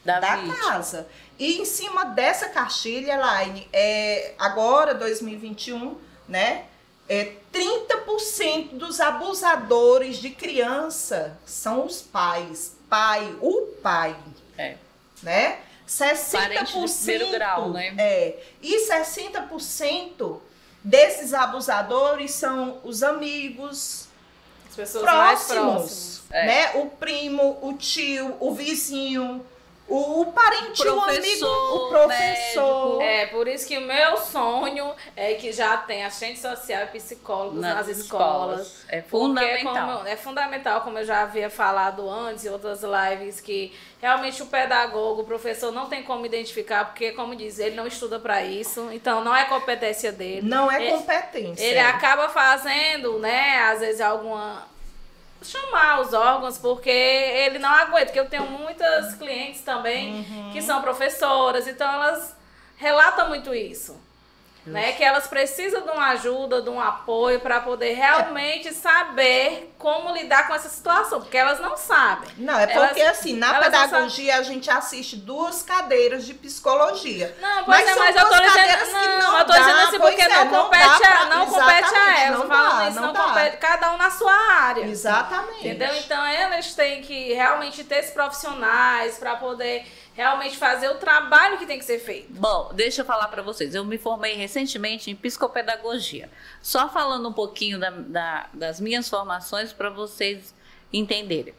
[0.05, 1.07] da, da casa.
[1.39, 6.65] E em cima dessa caixilha, Elaine, é, agora, 2021, né?
[7.09, 12.75] É, 30% dos abusadores de criança são os pais.
[12.89, 14.15] Pai, o pai.
[14.57, 14.75] É.
[15.23, 15.59] Né?
[15.87, 17.95] 60% grau, né?
[17.97, 18.35] É.
[18.61, 20.39] E 60%
[20.83, 24.07] desses abusadores são os amigos,
[24.69, 26.23] as pessoas próximos, mais próximas.
[26.29, 26.63] né?
[26.63, 26.77] É.
[26.77, 29.45] O primo, o tio, o vizinho,
[29.87, 32.97] o, parente, o amigo, o professor.
[32.97, 33.01] Médico.
[33.01, 37.61] É, por isso que o meu sonho é que já tem assistente social e psicólogos
[37.61, 38.67] nas, nas escolas.
[38.67, 38.85] escolas.
[38.89, 39.97] É fundamental.
[39.97, 44.47] Como, é fundamental, como eu já havia falado antes em outras lives, que realmente o
[44.47, 48.89] pedagogo, o professor não tem como identificar, porque, como diz, ele não estuda para isso,
[48.91, 50.47] então não é competência dele.
[50.47, 51.63] Não é ele, competência.
[51.63, 54.67] Ele acaba fazendo, né, às vezes alguma
[55.41, 60.51] chamar os órgãos, porque ele não aguenta, porque eu tenho muitas clientes também uhum.
[60.51, 62.35] que são professoras, então elas
[62.77, 64.07] relatam muito isso.
[64.65, 70.11] Né, que elas precisam de uma ajuda, de um apoio para poder realmente saber como
[70.13, 72.29] lidar com essa situação, porque elas não sabem.
[72.37, 77.33] Não, é porque elas, assim, na pedagogia a gente assiste duas cadeiras de psicologia.
[77.39, 80.21] Não, pois mas é, mas eu tô dizendo, não, não eu tô dizendo assim porque
[80.21, 82.39] é, não, compete a, não compete a elas.
[82.39, 84.85] Não falando dá, isso, não, não compete cada um na sua área.
[84.85, 85.59] Exatamente.
[85.59, 85.93] Entendeu?
[85.97, 91.65] Então elas têm que realmente ter esses profissionais para poder realmente fazer o trabalho que
[91.65, 92.31] tem que ser feito.
[92.31, 93.75] Bom, deixa eu falar para vocês.
[93.75, 96.29] Eu me formei recentemente em psicopedagogia.
[96.61, 100.55] Só falando um pouquinho da, da, das minhas formações para vocês
[100.91, 101.53] entenderem.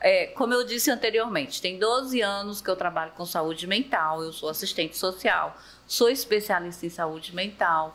[0.00, 4.32] É, como eu disse anteriormente, tem 12 anos que eu trabalho com saúde mental, eu
[4.32, 7.94] sou assistente social, sou especialista em saúde mental,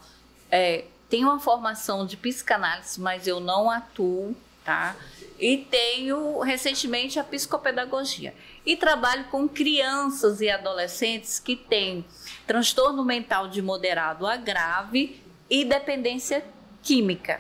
[0.50, 4.96] é, tenho uma formação de psicanálise, mas eu não atuo, tá?
[5.40, 8.34] E tenho recentemente a psicopedagogia
[8.66, 12.04] e trabalho com crianças e adolescentes que têm
[12.46, 16.44] transtorno mental de moderado a grave e dependência
[16.82, 17.40] química.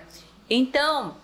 [0.49, 1.17] Então,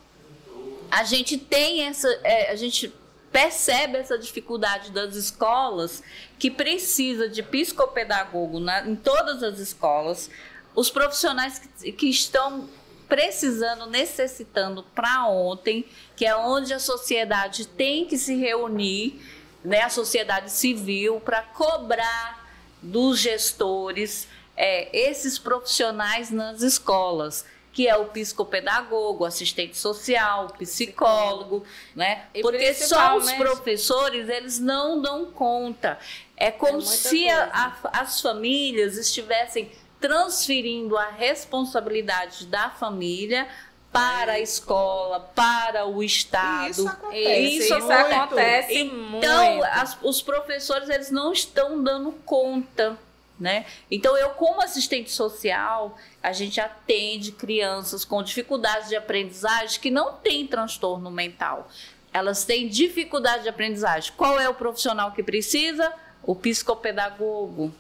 [0.92, 2.94] a gente tem essa, é, a gente
[3.32, 6.04] percebe essa dificuldade das escolas
[6.38, 10.30] que precisa de psicopedagogo na, em todas as escolas,
[10.76, 12.70] os profissionais que, que estão
[13.08, 19.22] precisando, necessitando para ontem, que é onde a sociedade tem que se reunir
[19.64, 22.44] né, a sociedade civil para cobrar
[22.82, 31.64] dos gestores, é, esses profissionais nas escolas que é o psicopedagogo, assistente social, psicólogo,
[31.96, 32.28] né?
[32.32, 35.98] E Porque só os professores, eles não dão conta.
[36.38, 37.50] É como muita se a-
[37.84, 39.72] a- as famílias estivessem
[40.04, 43.48] transferindo a responsabilidade da família
[43.90, 46.70] para a escola, para o Estado.
[46.72, 47.40] Isso acontece.
[47.40, 49.64] Isso, isso Isso acontece Então, muito.
[49.64, 52.98] as- os professores eles não estão dando conta,
[53.40, 53.66] né?
[53.90, 60.12] Então, eu como assistente social, a gente atende crianças com dificuldades de aprendizagem que não
[60.18, 61.70] têm transtorno mental.
[62.12, 64.12] Elas têm dificuldade de aprendizagem.
[64.18, 65.94] Qual é o profissional que precisa?
[66.22, 67.74] O psicopedagogo.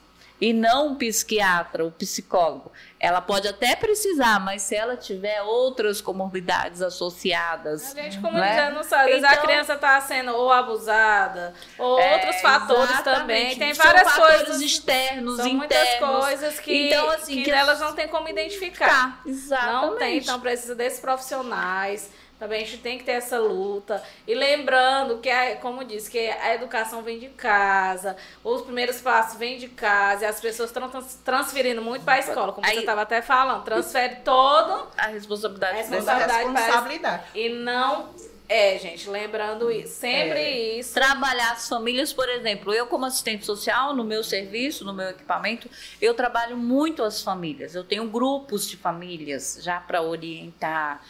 [0.43, 2.69] E não o psiquiatra, o psicólogo.
[2.99, 8.43] Ela pode até precisar, mas se ela tiver outras comorbidades associadas, A gente, como não
[8.43, 8.55] é?
[8.55, 12.41] já não sabe, às vezes a Então- criança está sendo ou abusada, ou É, outros
[12.41, 13.57] fatores também.
[13.57, 14.61] Tem várias coisas.
[14.61, 15.57] externos, São internos.
[15.57, 18.89] muitas coisas que, Então, assim, que que- elas não têm como identificar.
[18.89, 19.81] Tá, exatamente.
[19.91, 22.09] Não tem, então precisa desses profissionais.
[22.39, 24.03] Também a gente tem que ter essa luta.
[24.27, 29.37] E lembrando que, a- como disse, que a educação vem de casa, os primeiros passos
[29.39, 32.73] vêm de casa, e as pessoas estão trans- transferindo muito para a escola, como Aí-
[32.73, 33.63] você estava até falando.
[33.63, 37.23] Transfere todo A responsabilidade A responsabilidade responsabilidade.
[37.35, 38.09] e não.
[38.49, 39.95] É, gente, lembrando isso.
[40.01, 40.77] Sempre É.
[40.79, 40.93] isso.
[40.93, 45.69] trabalhar as famílias, por exemplo, eu como assistente social, no meu serviço, no meu equipamento,
[46.01, 47.73] eu trabalho muito as famílias.
[47.73, 51.01] Eu tenho grupos de famílias já para orientar,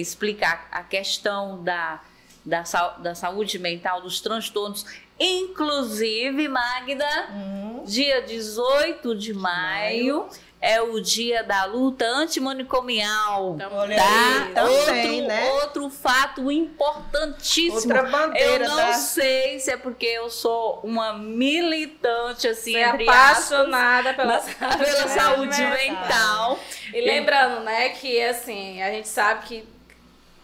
[0.00, 2.00] explicar a questão da,
[2.44, 2.62] da,
[2.98, 4.84] da saúde mental, dos transtornos.
[5.18, 10.26] Inclusive, Magda, Hum, dia 18 de maio
[10.60, 13.54] é o dia da luta antimanicomial.
[13.56, 14.50] Então, Tá?
[14.54, 15.50] também, outro, né?
[15.54, 17.74] outro fato importantíssimo.
[17.94, 18.92] Outra bandeira Eu não da...
[18.94, 24.38] sei se é porque eu sou uma militante, assim, Você é entre aspas, apaixonada pela,
[24.78, 26.58] pela saúde mental.
[26.94, 29.68] E lembrando, né, que assim, a gente sabe que,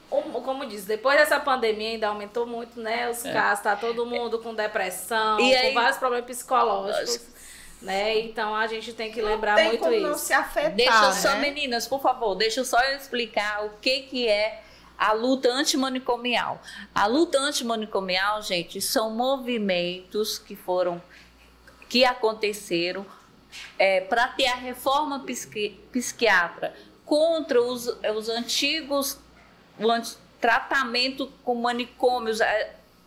[0.08, 4.54] como diz, depois dessa pandemia ainda aumentou muito, né, os casos, tá todo mundo com
[4.54, 5.42] depressão, É.
[5.42, 7.20] E aí- com vários problemas psicológicos,
[7.82, 10.24] né, então a gente tem que lembrar tem muito como não isso.
[10.26, 11.40] se afetar, Deixa só, né?
[11.40, 14.62] meninas, por favor, deixa eu só eu explicar o que, que é
[14.98, 16.60] a luta antimanicomial.
[16.92, 21.00] A luta antimanicomial, gente, são movimentos que foram,
[21.88, 23.06] que aconteceram
[24.08, 29.18] para ter a reforma psiqui, psiquiatra contra os, os antigos
[29.78, 30.02] o
[30.40, 32.40] tratamento com manicômios.
[32.40, 32.46] A,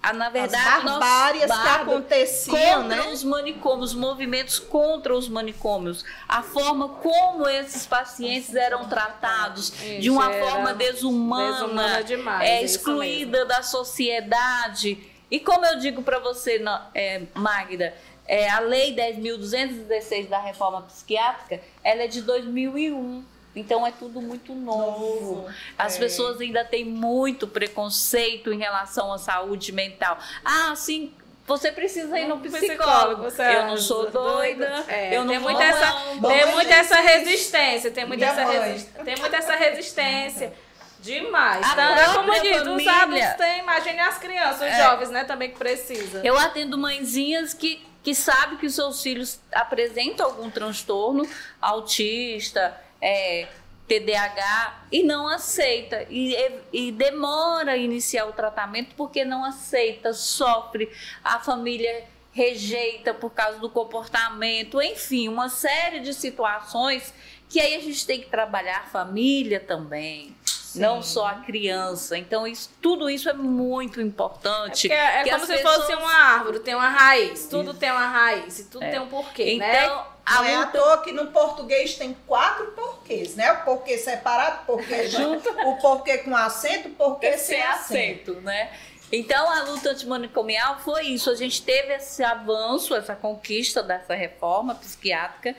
[0.04, 3.08] a, na verdade, As nós- barbárias que barba- aconteciam, contra né?
[3.12, 10.12] os manicômios, movimentos contra os manicômios, a forma como esses pacientes eram tratados de Isso,
[10.14, 15.08] uma era forma desumana, desumana demais, é, é isso excluída da sociedade.
[15.30, 17.94] E como eu digo para você, na- é, Magda,
[18.28, 23.24] é, a Lei 10.216 da reforma psiquiátrica, ela é de 2001.
[23.56, 25.36] Então é tudo muito novo.
[25.36, 26.00] Novo, As é.
[26.00, 30.18] pessoas ainda têm muito preconceito em relação à saúde mental.
[30.46, 31.14] Ah, sim,
[31.46, 33.24] você precisa ir no psicólogo.
[33.24, 34.86] você eu não sou doida.
[34.88, 36.22] É, eu não tem muita essa, não.
[36.30, 38.60] Tem mas muita gente, essa resistência, tem muita essa, mãe.
[38.72, 40.54] resi- tem muita essa resistência.
[41.00, 41.66] Demais.
[41.66, 44.84] A Também, como diz, os adultos têm, imagine as crianças, os É.
[44.84, 46.24] jovens, né, também que precisam.
[46.24, 51.28] Eu atendo mãezinhas que, que sabem que os seus filhos apresentam algum transtorno,
[51.60, 53.48] autista, é,
[53.88, 56.06] TDAH, e não aceita.
[56.10, 56.36] E,
[56.72, 60.90] e demora a iniciar o tratamento porque não aceita, sofre,
[61.24, 67.14] a família rejeita por causa do comportamento, enfim, uma série de situações
[67.50, 70.34] que aí a gente tem que trabalhar a família também.
[70.74, 72.18] Não só a criança.
[72.18, 74.90] Então, isso, tudo isso é muito importante.
[74.90, 78.60] É que como se pessoas- fosse uma árvore, tem uma raiz, tudo tem uma raiz,
[78.60, 78.92] e tudo É.
[78.92, 80.04] tem um porquê, Então, né?
[80.26, 83.52] A Não é à toa que no português tem quatro porquês, né?
[83.52, 88.32] O porquê separado, o porquê junto, o porquê com acento, o porquê sem sem acento.
[88.32, 88.72] acento, né?
[89.12, 91.30] Então a luta antimanicomial foi isso.
[91.30, 95.56] A gente teve esse avanço, essa conquista dessa reforma psiquiátrica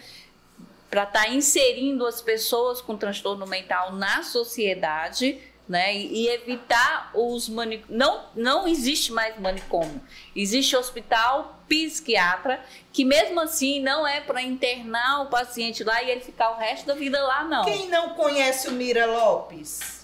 [0.88, 5.94] para estar inserindo as pessoas com transtorno mental na sociedade, né?
[5.94, 7.98] E, e evitar os manicômios.
[7.98, 10.00] Não, não existe mais manicômio.
[10.34, 12.60] Existe hospital psiquiatra,
[12.92, 16.86] que mesmo assim não é para internar o paciente lá e ele ficar o resto
[16.86, 17.64] da vida lá, não.
[17.64, 20.02] Quem não conhece o Mira Lopes?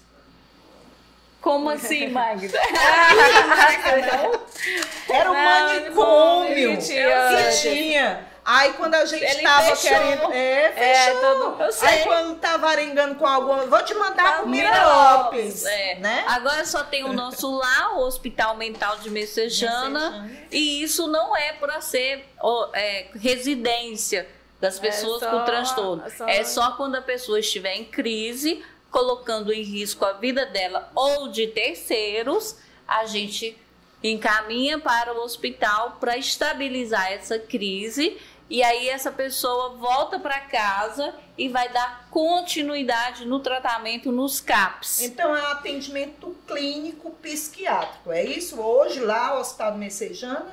[1.40, 2.58] Como assim, Magda?
[5.08, 7.50] Era um Não, manicômio que que tinha.
[7.60, 9.90] tinha Aí quando a gente Ele tava fechou.
[9.98, 10.32] querendo.
[10.32, 11.20] É, É, fechou.
[11.20, 11.88] todo- eu sei.
[11.88, 13.66] Aí quando tava arengando com alguma.
[13.66, 15.66] Vou te mandar Tá no Mira Mira Lopes.
[15.66, 15.96] É.
[15.96, 16.24] Né?
[16.26, 20.46] Agora só tem o nosso lá, o Hospital Mental de Messejana, Messejana.
[20.50, 22.24] e isso não é para ser
[22.72, 24.26] é, residência
[24.58, 26.02] das pessoas só- com transtorno.
[26.16, 30.90] só- É só quando a pessoa estiver em crise, colocando em risco a vida dela
[30.94, 33.54] ou de terceiros, a gente
[34.02, 38.16] encaminha para o hospital para estabilizar essa crise.
[38.50, 45.02] E aí essa pessoa volta para casa e vai dar continuidade no tratamento nos CAPs.
[45.02, 48.10] Então é um atendimento clínico psiquiátrico.
[48.10, 48.58] É isso?
[48.60, 50.46] Hoje lá, o Hospital Messejana.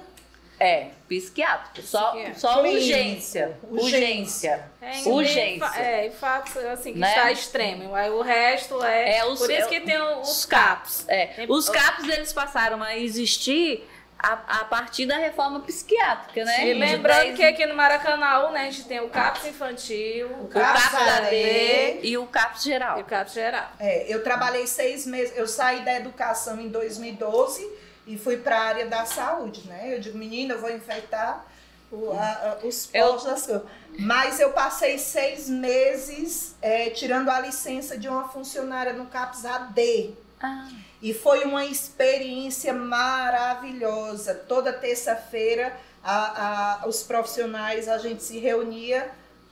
[0.57, 1.85] É, psiquiátrico.
[1.85, 2.39] Só, Psiquiátrico.
[2.39, 2.75] só Clínico.
[2.77, 3.59] urgência.
[3.69, 4.69] Urgência.
[4.71, 4.71] Urgência.
[4.81, 5.81] É, Urgência.
[5.81, 7.09] É, em fato, assim, que Né?
[7.09, 7.93] está extremo.
[7.93, 9.17] Aí o resto é.
[9.17, 11.05] É, os- por isso é, que tem os os CAPs.
[11.09, 13.85] É, os CAPs eles passaram a existir
[14.17, 16.67] a, a partir da reforma psiquiátrica, né?
[16.69, 20.43] E lembrando 10 que aqui no Maracanã, né, a gente tem o CAPS infantil, o
[20.45, 21.29] o CAPS AD.
[21.29, 22.97] D e o CAPS geral.
[22.97, 23.69] e o CAPS geral.
[23.79, 25.37] É, eu trabalhei seis meses.
[25.37, 27.67] Eu saí da educação em 2012
[28.07, 29.93] e fui para a área da saúde, né?
[29.95, 31.45] Eu digo, menina, eu vou enfeitar
[31.91, 33.63] o- a- a- os Eu- postos das coisas.
[33.99, 40.13] Mas eu passei seis meses é, tirando a licença de uma funcionária no CAPS AD.
[40.41, 40.67] Ah,
[41.05, 44.33] E foi uma experiência maravilhosa.
[44.33, 45.71] Toda terça-feira,
[46.03, 49.09] a- a- os profissionais, a gente se reunia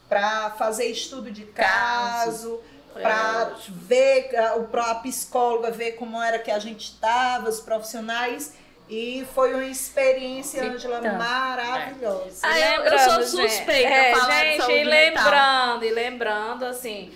[0.09, 2.59] para fazer estudo de caso,
[2.93, 4.55] para ver, a,
[4.95, 8.53] psicóloga ver como era que a gente estava, os profissionais.
[8.89, 11.17] E foi uma experiência, Que Ângela, tanto.
[11.17, 12.39] maravilhosa.
[12.43, 15.23] Ah, eu- sou suspeita é, a falar de gente, saúde e mental.
[15.23, 17.13] lembrando, e lembrando, assim,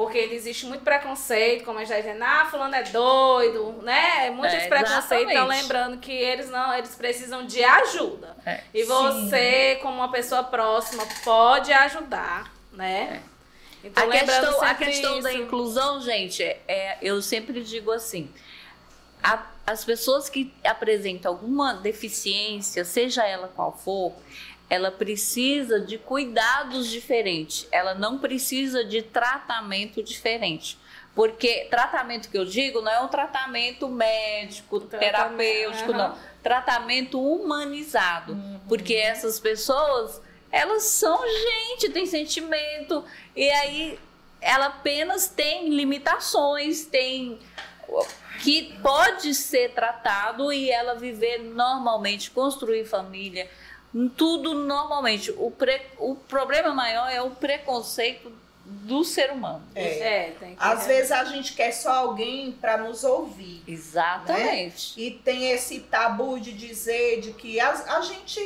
[0.00, 4.30] porque existe muito preconceito, como a gente está dizendo, ah, fulano é doido, né?
[4.30, 5.30] Muito É, preconceito.
[5.30, 8.34] Então, lembrando que eles não, eles precisam de ajuda.
[8.46, 8.62] É.
[8.72, 13.22] E você, como uma pessoa próxima, pode ajudar, né?
[13.84, 15.42] Então, a lembrando questão, a questão da isso.
[15.42, 18.30] inclusão, gente, é, é- eu sempre digo assim:
[19.22, 24.14] a- as pessoas que apresentam alguma deficiência, seja ela qual for,
[24.70, 27.66] ela precisa de cuidados diferentes.
[27.72, 30.78] Ela não precisa de tratamento diferente.
[31.12, 36.08] Porque tratamento que eu digo não é um tratamento médico, Tratamento, terapêutico, aham.
[36.10, 36.18] não.
[36.40, 38.38] Tratamento humanizado.
[38.68, 43.04] Porque essas pessoas, elas são gente, tem sentimento.
[43.34, 43.98] E aí
[44.40, 47.40] ela apenas tem limitações, tem
[48.42, 53.50] que pode ser tratado e ela viver normalmente, construir família,
[54.16, 55.30] tudo normalmente.
[55.36, 58.32] O, pre- o problema maior é o preconceito
[58.64, 59.62] do ser humano.
[59.74, 59.98] É.
[60.28, 63.62] É, tem que Às vezes a gente quer só alguém para nos ouvir.
[63.66, 65.00] Exatamente.
[65.00, 68.40] E tem esse tabu de dizer de que a, a gente,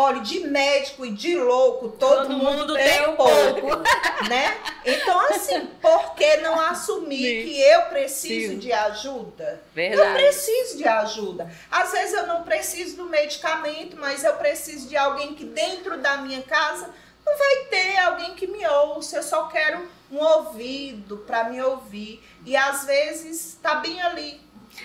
[0.00, 3.76] olha, de médico e de louco, todo, Todo mundo, mundo tem, um pouco,
[4.28, 4.56] né?
[4.84, 7.48] Então, assim, por que não assumir Sim.
[7.48, 8.58] que eu preciso Sim.
[8.58, 9.62] de ajuda?
[9.68, 10.14] Eu Verdade.
[10.14, 11.50] preciso de ajuda.
[11.70, 16.16] Às vezes eu não preciso do medicamento, mas eu preciso de alguém que dentro da
[16.18, 16.90] minha casa
[17.24, 19.18] não vai ter alguém que me ouça.
[19.18, 22.22] Eu só quero um ouvido para me ouvir.
[22.44, 24.40] E às vezes tá bem ali.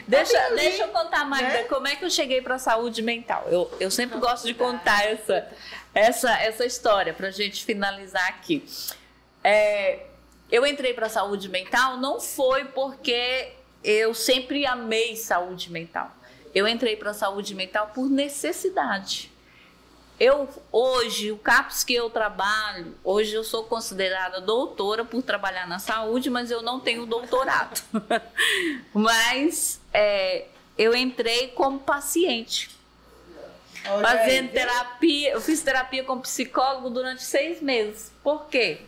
[0.07, 1.63] Deixa, deixa eu contar, Magda, né?
[1.63, 3.45] como é que eu cheguei para a saúde mental.
[3.47, 5.47] Eu, eu sempre gosto de contar essa,
[5.93, 8.65] essa, essa história para a gente finalizar aqui.
[9.43, 10.05] É,
[10.51, 13.51] eu entrei para a saúde mental não foi porque
[13.83, 16.11] eu sempre amei saúde mental.
[16.53, 19.31] Eu entrei para a saúde mental por necessidade.
[20.19, 25.77] Eu hoje, o CAPS que eu trabalho, hoje eu sou considerada doutora por trabalhar na
[25.77, 27.81] saúde, mas eu não tenho doutorado.
[28.93, 30.45] mas é,
[30.77, 32.69] eu entrei como paciente,
[33.87, 34.53] Olha aí, fazendo viu?
[34.53, 35.31] terapia.
[35.31, 38.11] Eu fiz terapia com psicólogo durante seis meses.
[38.23, 38.79] Por quê?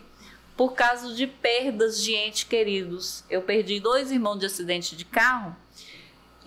[0.56, 3.22] Por causa de perdas de entes queridos.
[3.28, 5.54] Eu perdi dois irmãos de acidente de carro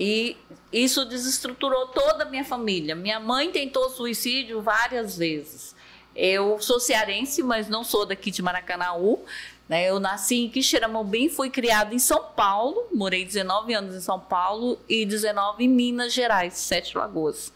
[0.04, 0.36] e
[0.74, 2.96] isso desestruturou toda a minha família.
[2.96, 5.76] Minha mãe tentou suicídio várias vezes.
[6.16, 9.24] Eu sou cearense, mas não sou daqui de Maracanaú.
[9.70, 9.88] né?
[9.88, 14.80] Eu nasci em Quixeramobim, fui criada em São Paulo, morei 19 anos em São Paulo
[14.90, 17.54] e 19 em Minas Gerais, Sete Lagoas.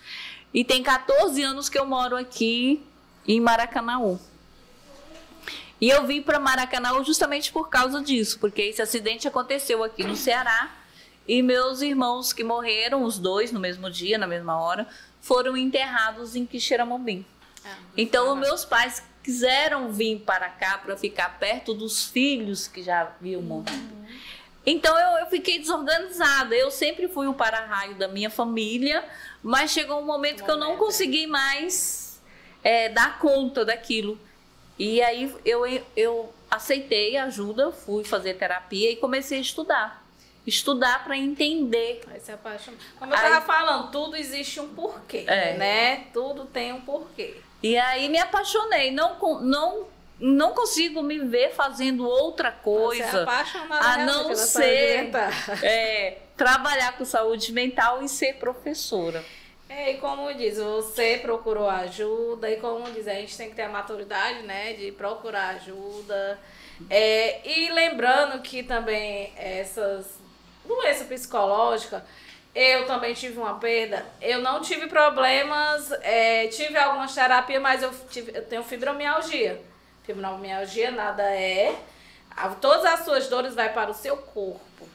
[0.54, 2.86] E tem 14 anos que eu moro aqui
[3.28, 4.20] em Maracanaú.
[5.82, 10.16] E eu vim para Maracanaú justamente por causa disso, porque esse acidente aconteceu aqui no
[10.16, 10.85] Ceará
[11.28, 14.88] e meus irmãos que morreram, os dois no mesmo dia, na mesma hora,
[15.22, 17.26] foram enterrados em Quixeramobim.
[17.98, 23.02] Então, os meus pais quiseram vir para cá para ficar perto dos filhos que já
[23.02, 23.96] haviam morrido.
[24.64, 26.56] Então, eu, eu fiquei desorganizada.
[26.56, 29.04] Eu sempre fui o para-raio da minha família,
[29.42, 32.22] mas chegou um momento que eu não consegui mais
[32.64, 34.20] é, dar conta daquilo.
[34.78, 35.64] E aí eu,
[35.96, 40.05] eu aceitei ajuda, fui fazer terapia e comecei a estudar.
[40.46, 42.02] Estudar para entender.
[42.12, 42.78] Aí se apaixona.
[43.00, 45.58] Como eu estava falando, tudo existe um porquê, é.
[45.58, 46.06] né?
[46.14, 47.38] Tudo tem um porquê.
[47.64, 48.92] E aí me apaixonei.
[48.92, 49.88] Não, não
[50.20, 55.12] não consigo me ver fazendo outra coisa é a não ser
[55.62, 59.24] é, trabalhar com saúde mental e ser professora.
[59.68, 63.64] É, e como diz, você procurou ajuda, e como diz, a gente tem que ter
[63.64, 66.40] a maturidade, né, de procurar ajuda.
[66.90, 70.20] É, e lembrando que também essas
[70.68, 72.02] doenças psicológicas,
[72.54, 74.06] eu também tive uma perda.
[74.22, 79.62] Eu não tive problemas, é, tive algumas terapias, mas eu, tive, eu tenho fibromialgia.
[80.04, 81.76] Fibromialgia nada é.
[82.62, 84.88] Todas as suas dores vai para o seu corpo.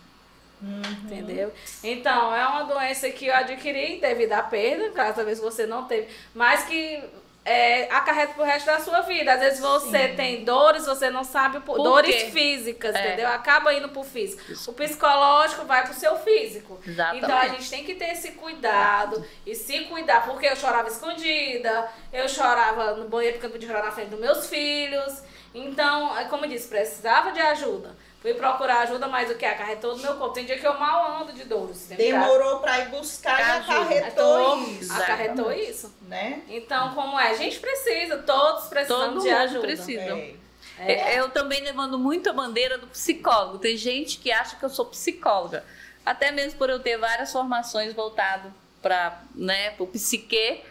[0.62, 0.82] Uhum.
[1.04, 1.52] Entendeu?
[1.82, 6.08] Então, é uma doença que eu adquiri devido à perda, cada vez você não teve,
[6.34, 7.02] mas que
[7.44, 9.32] é, acarreta pro resto da sua vida.
[9.32, 10.16] Às vezes você Sim.
[10.16, 12.30] tem dores, você não sabe por, por dores quê?
[12.30, 13.06] físicas, é.
[13.06, 13.28] entendeu?
[13.28, 14.42] Acaba indo pro físico.
[14.50, 14.70] Isso.
[14.70, 16.78] O psicológico vai pro seu físico.
[16.86, 17.24] Exatamente.
[17.24, 21.88] Então a gente tem que ter esse cuidado e se cuidar, porque eu chorava escondida,
[22.12, 25.22] eu chorava no banheiro porque eu não podia chorar na frente dos meus filhos.
[25.52, 27.96] Então, é como eu disse, precisava de ajuda.
[28.20, 29.46] Fui procurar ajuda, mas o que?
[29.46, 30.34] Acarretou no meu corpo.
[30.34, 31.86] Tem dia que eu mal ando de dores.
[31.88, 34.92] Demorou para ir buscar e acarretou isso.
[34.92, 35.94] Acarretou isso.
[36.02, 36.42] Né?
[36.48, 37.30] Então, como é?
[37.30, 39.60] A gente precisa, todos precisam Todo de ajuda.
[39.60, 40.18] precisam.
[40.18, 40.34] É.
[40.78, 41.18] É.
[41.18, 43.58] Eu também levando muito a bandeira do psicólogo.
[43.58, 45.64] Tem gente que acha que eu sou psicóloga.
[46.04, 48.52] Até mesmo por eu ter várias formações voltadas
[48.82, 50.62] para né, o psique.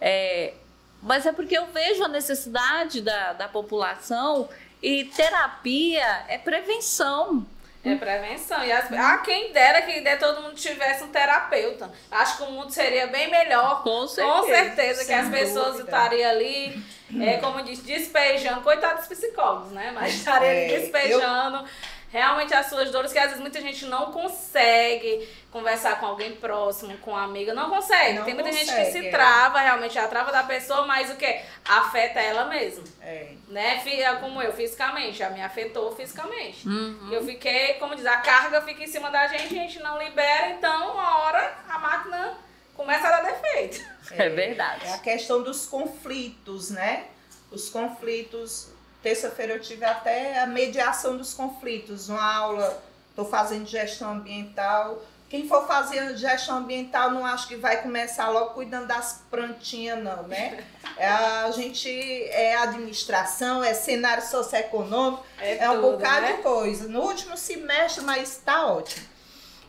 [0.00, 0.54] É,
[1.02, 4.48] mas é porque eu vejo a necessidade da, da população
[4.82, 7.46] e terapia é prevenção.
[7.84, 8.64] É prevenção.
[8.64, 11.88] E as, ah, quem dera que der todo mundo tivesse um terapeuta.
[12.10, 13.84] Acho que o mundo seria bem melhor.
[13.84, 14.36] Com certeza.
[14.36, 16.82] Com certeza que as pessoas estariam ali,
[17.20, 18.62] é, como diz, despejando.
[18.62, 19.92] Coitados dos psicólogos, né?
[19.94, 21.58] Mas estariam é, despejando.
[21.58, 21.64] Eu
[22.10, 26.96] realmente as suas dores, que às vezes muita gente não consegue conversar com alguém próximo,
[26.98, 28.18] com uma amiga, não consegue.
[28.18, 29.10] Não Tem muita consegue, gente que se é.
[29.10, 31.40] trava, realmente a trava da pessoa, mas o que?
[31.64, 32.84] Afeta ela mesma.
[33.00, 33.32] É.
[33.48, 33.82] Né?
[34.20, 36.68] Como eu, fisicamente, já me afetou fisicamente.
[36.68, 37.10] Uhum.
[37.10, 40.50] Eu fiquei, como diz, a carga fica em cima da gente, a gente não libera,
[40.50, 42.38] então uma hora a máquina
[42.74, 43.84] começa a dar defeito.
[44.12, 44.86] É, é verdade.
[44.86, 47.06] É a questão dos conflitos, né?
[47.50, 48.75] Os conflitos
[49.06, 55.00] Terça-feira eu tive até a mediação dos conflitos, uma aula, estou fazendo gestão ambiental.
[55.30, 60.24] Quem for fazer gestão ambiental não acho que vai começar logo cuidando das plantinhas, não,
[60.24, 60.64] né?
[60.98, 61.88] É, a gente
[62.30, 66.32] é administração, é cenário socioeconômico, é, é um tudo, bocado né?
[66.32, 66.88] de coisa.
[66.88, 69.06] No último semestre, mas está ótimo.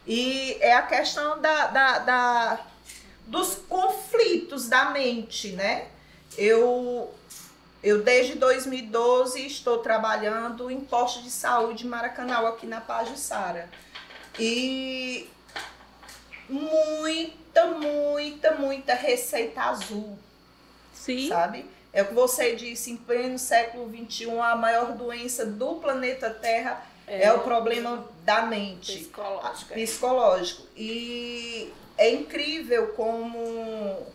[0.08, 2.60] E é a questão da, da, da,
[3.28, 5.90] dos conflitos da mente, né?
[6.38, 7.14] Eu
[7.84, 13.70] eu, desde 2012, estou trabalhando em posto de saúde em Maracanã, aqui na Pajussara.
[14.40, 15.30] E
[16.50, 20.18] muita, muita, muita receita azul.
[20.94, 21.30] Sim.
[21.30, 21.66] Sabe?
[21.94, 26.84] É o que você disse, em pleno século XXI, a maior doença do planeta Terra
[27.08, 28.98] é, é o problema da mente.
[28.98, 29.74] Psicológico.
[29.74, 30.64] Psicológico.
[30.76, 34.06] E é incrível como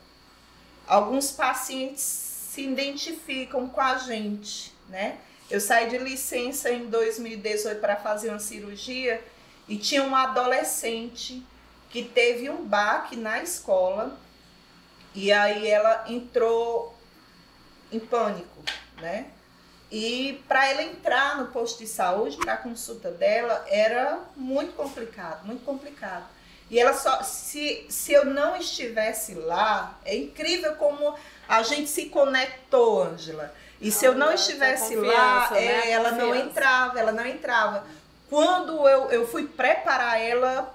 [0.86, 5.16] alguns pacientes se identificam com a gente, né?
[5.50, 9.24] Eu saí de licença em 2018 para fazer uma cirurgia
[9.66, 11.42] e tinha uma adolescente
[11.88, 14.18] que teve um baque na escola
[15.14, 16.94] e aí ela entrou
[17.90, 18.62] em pânico,
[19.00, 19.30] né?
[19.90, 25.46] E para ela entrar no posto de saúde, para a consulta dela, era muito complicado,
[25.46, 26.26] muito complicado.
[26.70, 31.14] E ela só, se, se eu não estivesse lá, é incrível como
[31.53, 33.53] a gente se conectou, Ângela.
[33.78, 35.62] E se eu não estivesse lá, né?
[35.62, 37.84] é, ela não entrava, ela não entrava.
[38.30, 40.74] Quando eu, eu fui preparar ela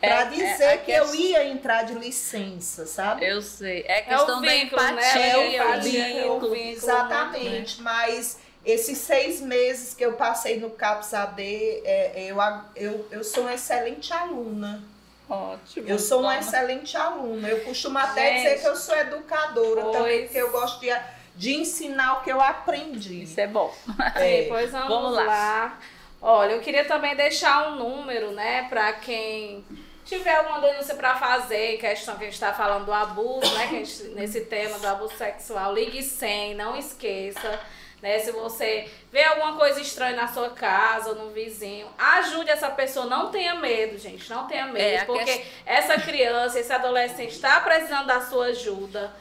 [0.00, 3.28] para é, dizer é, que eu ia entrar de licença, sabe?
[3.28, 3.84] Eu sei.
[3.86, 5.56] É questão é vínculo, da empatia, né?
[5.56, 7.82] é o vínculo, vínculo, exatamente.
[7.82, 7.82] Né?
[7.82, 11.42] Mas esses seis meses que eu passei no CAPS AD,
[11.84, 12.38] é, eu,
[12.74, 14.82] eu, eu sou uma excelente aluna.
[15.28, 15.88] Ótimo.
[15.88, 17.48] Eu sou uma excelente aluna.
[17.48, 19.96] Eu costumo até Gente, dizer que eu sou educadora pois...
[19.96, 20.88] também, porque eu gosto de,
[21.36, 23.22] de ensinar o que eu aprendi.
[23.22, 23.74] Isso é bom.
[24.16, 24.46] É.
[24.48, 25.24] Pois vamos, vamos lá.
[25.24, 25.78] lá.
[26.20, 29.64] Olha, eu queria também deixar um número, né, para quem
[30.04, 33.68] tiver alguma denúncia para fazer, em questão que a gente está falando do abuso, né,
[33.68, 37.60] que gente, nesse tema do abuso sexual, ligue 100, não esqueça.
[38.00, 38.18] Né?
[38.20, 43.06] Se você vê alguma coisa estranha na sua casa ou no vizinho, ajude essa pessoa.
[43.06, 44.30] Não tenha medo, gente.
[44.30, 44.78] Não tenha medo.
[44.78, 49.12] É, porque questão- essa criança, esse adolescente está precisando da sua ajuda.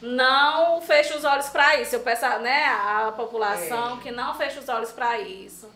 [0.00, 1.94] Não feche os olhos para isso.
[1.94, 4.02] Eu peço né, à população É.
[4.02, 5.68] que não feche os olhos para isso.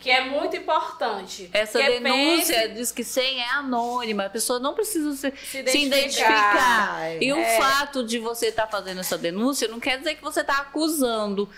[0.00, 1.50] Que é muito importante.
[1.52, 5.58] Essa Que denúncia pense- diz que 100 é anônima, a pessoa não precisa se, se
[5.58, 5.90] identificar.
[5.90, 7.22] identificar.
[7.22, 7.56] E o É.
[7.60, 11.48] fato de você estar fazendo essa denúncia não quer dizer que você está acusando.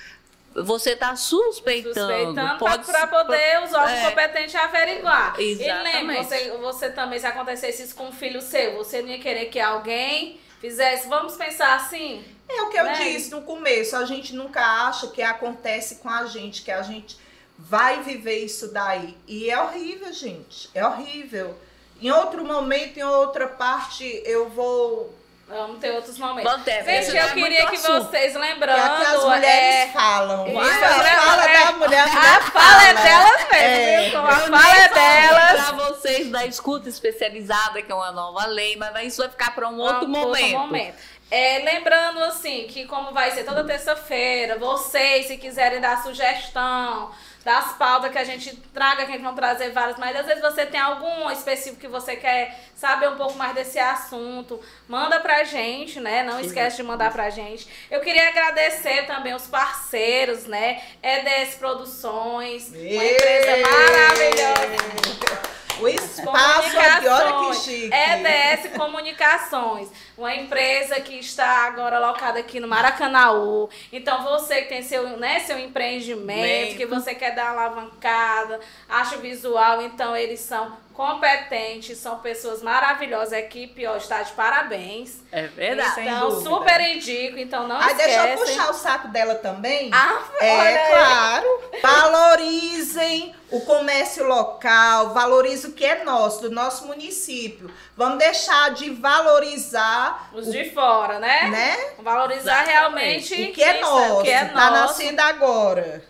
[0.55, 1.95] Você está suspeitando.
[1.95, 4.11] suspeitando Pode para poder os órgãos é.
[4.11, 5.41] competentes averiguar.
[5.41, 5.97] E Exatamente.
[5.97, 9.47] lembre, você, você também, se acontecesse isso com um filho seu, você não ia querer
[9.47, 11.09] que alguém fizesse.
[11.09, 12.25] Vamos pensar assim?
[12.49, 12.95] É o que eu Né?
[12.95, 17.17] disse no começo, a gente nunca acha que acontece com a gente, que a gente
[17.57, 19.17] vai viver isso daí.
[19.29, 20.69] E é horrível, gente.
[20.75, 21.57] É horrível.
[22.03, 25.15] Em outro momento, em outra parte, eu vou.
[25.51, 26.49] Vamos ter outros momentos.
[26.51, 28.05] Vamos ter, Gente, eu é queria que assunto.
[28.09, 28.79] vocês Que lembrando.
[28.81, 30.47] aqui as mulheres é, falam.
[30.47, 31.65] Isso, as a mulheres- fala é.
[31.65, 33.97] da mulher, a fala é delas mesmo, É.
[33.97, 35.63] a Eu fala é delas.
[35.71, 39.69] Pra vocês da escuta especializada, que é uma nova lei, mas isso vai ficar para
[39.69, 40.59] um outro Outro momento.
[40.59, 40.95] momento.
[41.33, 47.11] É, lembrando assim que como vai ser toda terça-feira, vocês se quiserem dar sugestão
[47.45, 50.43] das pautas que a gente traga, que a gente vai trazer várias, mas às vezes
[50.43, 55.45] você tem algum específico que você quer saber um pouco mais desse assunto, manda pra
[55.45, 56.23] gente, né?
[56.23, 57.67] Não esquece de mandar pra gente.
[57.91, 60.83] Eu queria agradecer também os parceiros, né?
[61.03, 65.41] EDS Produções, uma empresa maravilhosa.
[65.81, 67.30] O espaço aqui, olha
[67.71, 67.91] chique.
[67.93, 73.69] EDS Comunicações, uma empresa que está agora locada aqui no Maracanãú.
[73.93, 79.83] Então, você que tem seu, né, seu empreendimento, que você quer dar alavancada, acha visual,
[79.83, 83.33] então eles são competentes, são pessoas maravilhosas.
[83.33, 85.23] A equipe ó, está de parabéns.
[85.33, 86.03] É verdade.
[86.03, 87.39] Então, super indico.
[87.39, 88.57] Então, não Aí deixa eu esquecem.
[88.57, 89.91] puxar o saco dela também.
[89.95, 91.61] Ah, É claro.
[91.83, 97.71] Valorizem o comércio local, valorizem o que é nosso, do nosso município.
[97.97, 101.49] Vamos deixar de valorizar Os de fora, né?
[101.49, 101.77] né?
[101.99, 103.35] Valorizar Exatamente.
[103.35, 104.21] realmente o que é isso, nosso.
[104.21, 104.73] o que é tá nosso.
[105.03, 106.10] nascendo agora.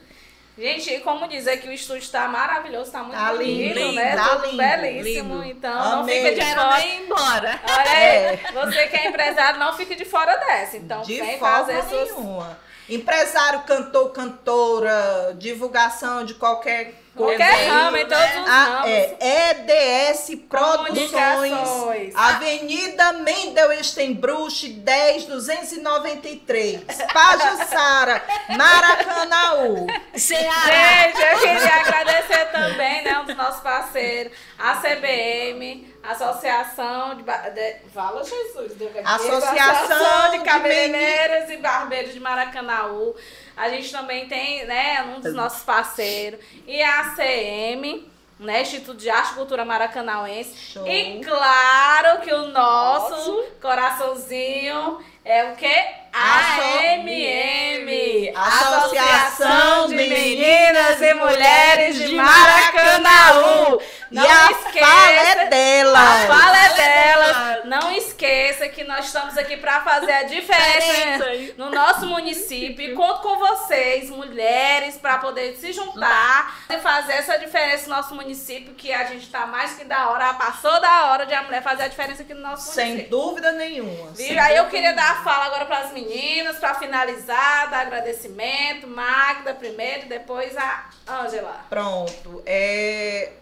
[0.58, 4.14] Gente, e como dizer que o estúdio está maravilhoso, está muito Tá bonito, lindo, né?
[4.14, 5.34] tá Tudo lindo, belíssimo.
[5.36, 5.46] lindo.
[5.46, 6.18] Então, não Amei.
[6.22, 6.76] fica de fora.
[6.76, 7.60] nem ir embora.
[7.64, 8.40] Olha aí, É.
[8.52, 10.76] você que é empresário, não fique de fora dessa.
[10.76, 12.08] Então, de vem fazer suas.
[12.10, 12.58] nenhuma.
[12.90, 17.00] Empresário, cantor, cantora, divulgação de qualquer coisa.
[17.38, 18.90] Qualquer ramo, em todos os Ah, ramos.
[18.90, 22.14] é EDS Produções, Comunicações.
[22.16, 26.80] Avenida Mendel Estenbruch, 10293,
[27.12, 28.22] Pajuçara,
[28.56, 29.86] Maracanaú.
[30.16, 30.66] Ceará.
[30.66, 37.22] Gente, eu queria agradecer também, né, um dos nossos parceiros, a CBM, Associação de...
[37.22, 38.74] Ba- de Fala, Jesus.
[38.74, 39.00] deu aqui.
[39.04, 43.14] Associação de de Cabeleireiros e Barbeiros de Maracanaú.
[43.56, 46.40] A gente também tem, né, um dos nossos parceiros.
[46.66, 50.56] E a ACM, né, Instituto de Arte e Cultura Maracanauense.
[50.72, 50.86] Show.
[50.88, 55.84] E claro que o nosso coraçãozinho é o quê?
[56.12, 63.80] AMM, Associação de Meninas e Mulheres de Maracanaú.
[64.10, 64.86] Não e a esqueça.
[64.86, 65.98] fala é dela.
[65.98, 67.64] A fala é delas.
[67.64, 72.90] Não esqueça que nós estamos aqui para fazer a diferença no nosso município.
[72.90, 78.14] E conto com vocês, mulheres, para poder se juntar e fazer essa diferença no nosso
[78.14, 80.34] município, que a gente tá mais que da hora.
[80.34, 83.10] Passou da hora de a mulher fazer a diferença aqui no nosso Sem município.
[83.10, 84.10] dúvida nenhuma.
[84.12, 84.26] Viu?
[84.26, 88.86] sem Aí eu queria dar a fala agora para as meninas, para finalizar, dar agradecimento.
[88.88, 91.64] Magda primeiro, depois a Ângela.
[91.68, 92.42] Pronto.
[92.46, 93.32] É,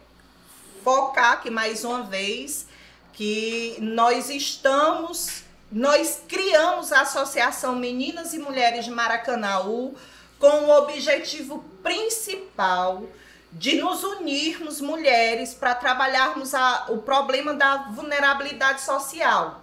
[0.83, 2.67] focar aqui mais uma vez
[3.13, 9.95] que nós estamos, nós criamos a Associação Meninas e Mulheres de Maracanaú
[10.39, 13.03] com o objetivo principal
[13.51, 19.63] de nos unirmos mulheres para trabalharmos a- o problema da vulnerabilidade social.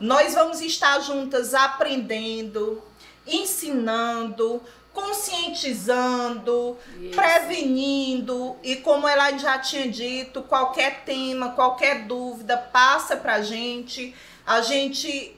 [0.00, 2.80] Nós vamos estar juntas aprendendo,
[3.26, 4.62] ensinando,
[4.98, 6.76] conscientizando,
[7.14, 14.12] prevenindo e como ela já tinha dito, qualquer tema, qualquer dúvida, passa pra gente.
[14.44, 15.36] A gente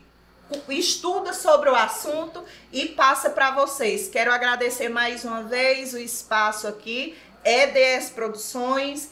[0.69, 2.43] estuda sobre o assunto
[2.73, 4.09] e passa para vocês.
[4.09, 9.11] Quero agradecer mais uma vez o espaço aqui, EDS Produções.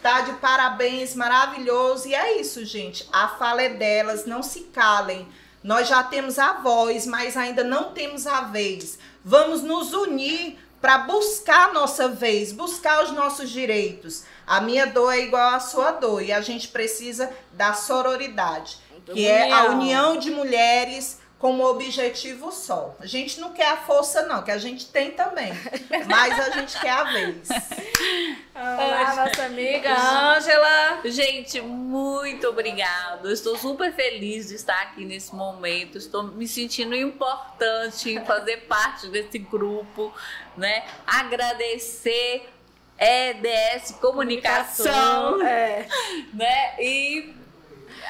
[0.00, 2.06] Tá de parabéns, maravilhoso.
[2.06, 3.08] E é isso, gente.
[3.10, 5.26] A fala é delas, não se calem.
[5.62, 8.98] Nós já temos a voz, mas ainda não temos a vez.
[9.24, 14.24] Vamos nos unir para buscar a nossa vez, buscar os nossos direitos.
[14.46, 19.26] A minha dor é igual à sua dor e a gente precisa da sororidade, que
[19.26, 19.78] é a União.
[19.78, 22.94] união de mulheres como objetivo só.
[23.00, 25.52] A gente não quer a força, não, que a gente tem também.
[26.06, 27.48] Mas a gente quer a vez.
[28.56, 31.00] Olá, nossa amiga Ângela.
[31.06, 33.32] Gente, muito obrigada.
[33.32, 35.98] Estou super feliz de estar aqui nesse momento.
[35.98, 40.14] Estou me sentindo importante em fazer parte desse grupo,
[40.56, 40.84] né?
[41.04, 42.48] Agradecer
[42.96, 45.88] EDS Comunicação, Comunicação, é.
[46.32, 46.76] né?
[46.78, 47.34] E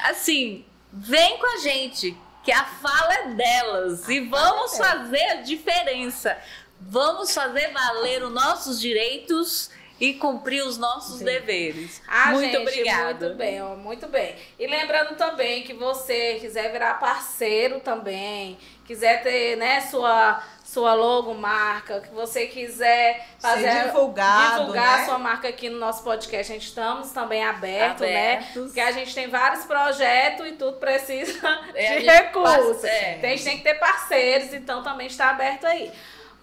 [0.03, 6.37] assim, vem com a gente, que a fala é delas e vamos fazer a diferença.
[6.79, 11.25] Vamos fazer valer os nossos direitos e cumprir os nossos Sim.
[11.25, 12.01] deveres.
[12.07, 13.25] Ah, muito gente, obrigada.
[13.27, 14.35] Muito bem, ó, muito bem.
[14.59, 22.01] E lembrando também que você quiser virar parceiro também, quiser ter, né, sua sua logomarca,
[22.01, 25.05] que você quiser fazer Ser divulgado, divulgar né?
[25.05, 28.33] sua marca aqui no nosso podcast, a gente estamos também aberto, né?
[28.37, 28.63] Abertos.
[28.65, 31.39] Porque a gente tem vários projetos e tudo precisa
[31.75, 32.75] É, de recursos.
[32.77, 33.15] passa- é.
[33.17, 35.91] Então, a gente tem que ter parceiros, então também está aberto aí.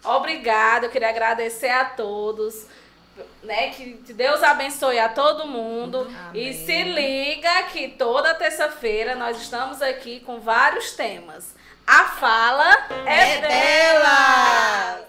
[0.04, 2.66] Obrigada, eu queria agradecer a todos
[3.42, 3.70] né?
[3.70, 6.00] Que Deus abençoe a todo mundo.
[6.28, 6.48] Amém.
[6.48, 11.54] E se liga que toda terça-feira nós estamos aqui com vários temas.
[11.86, 14.98] A fala é, é dela.
[14.98, 15.08] dela.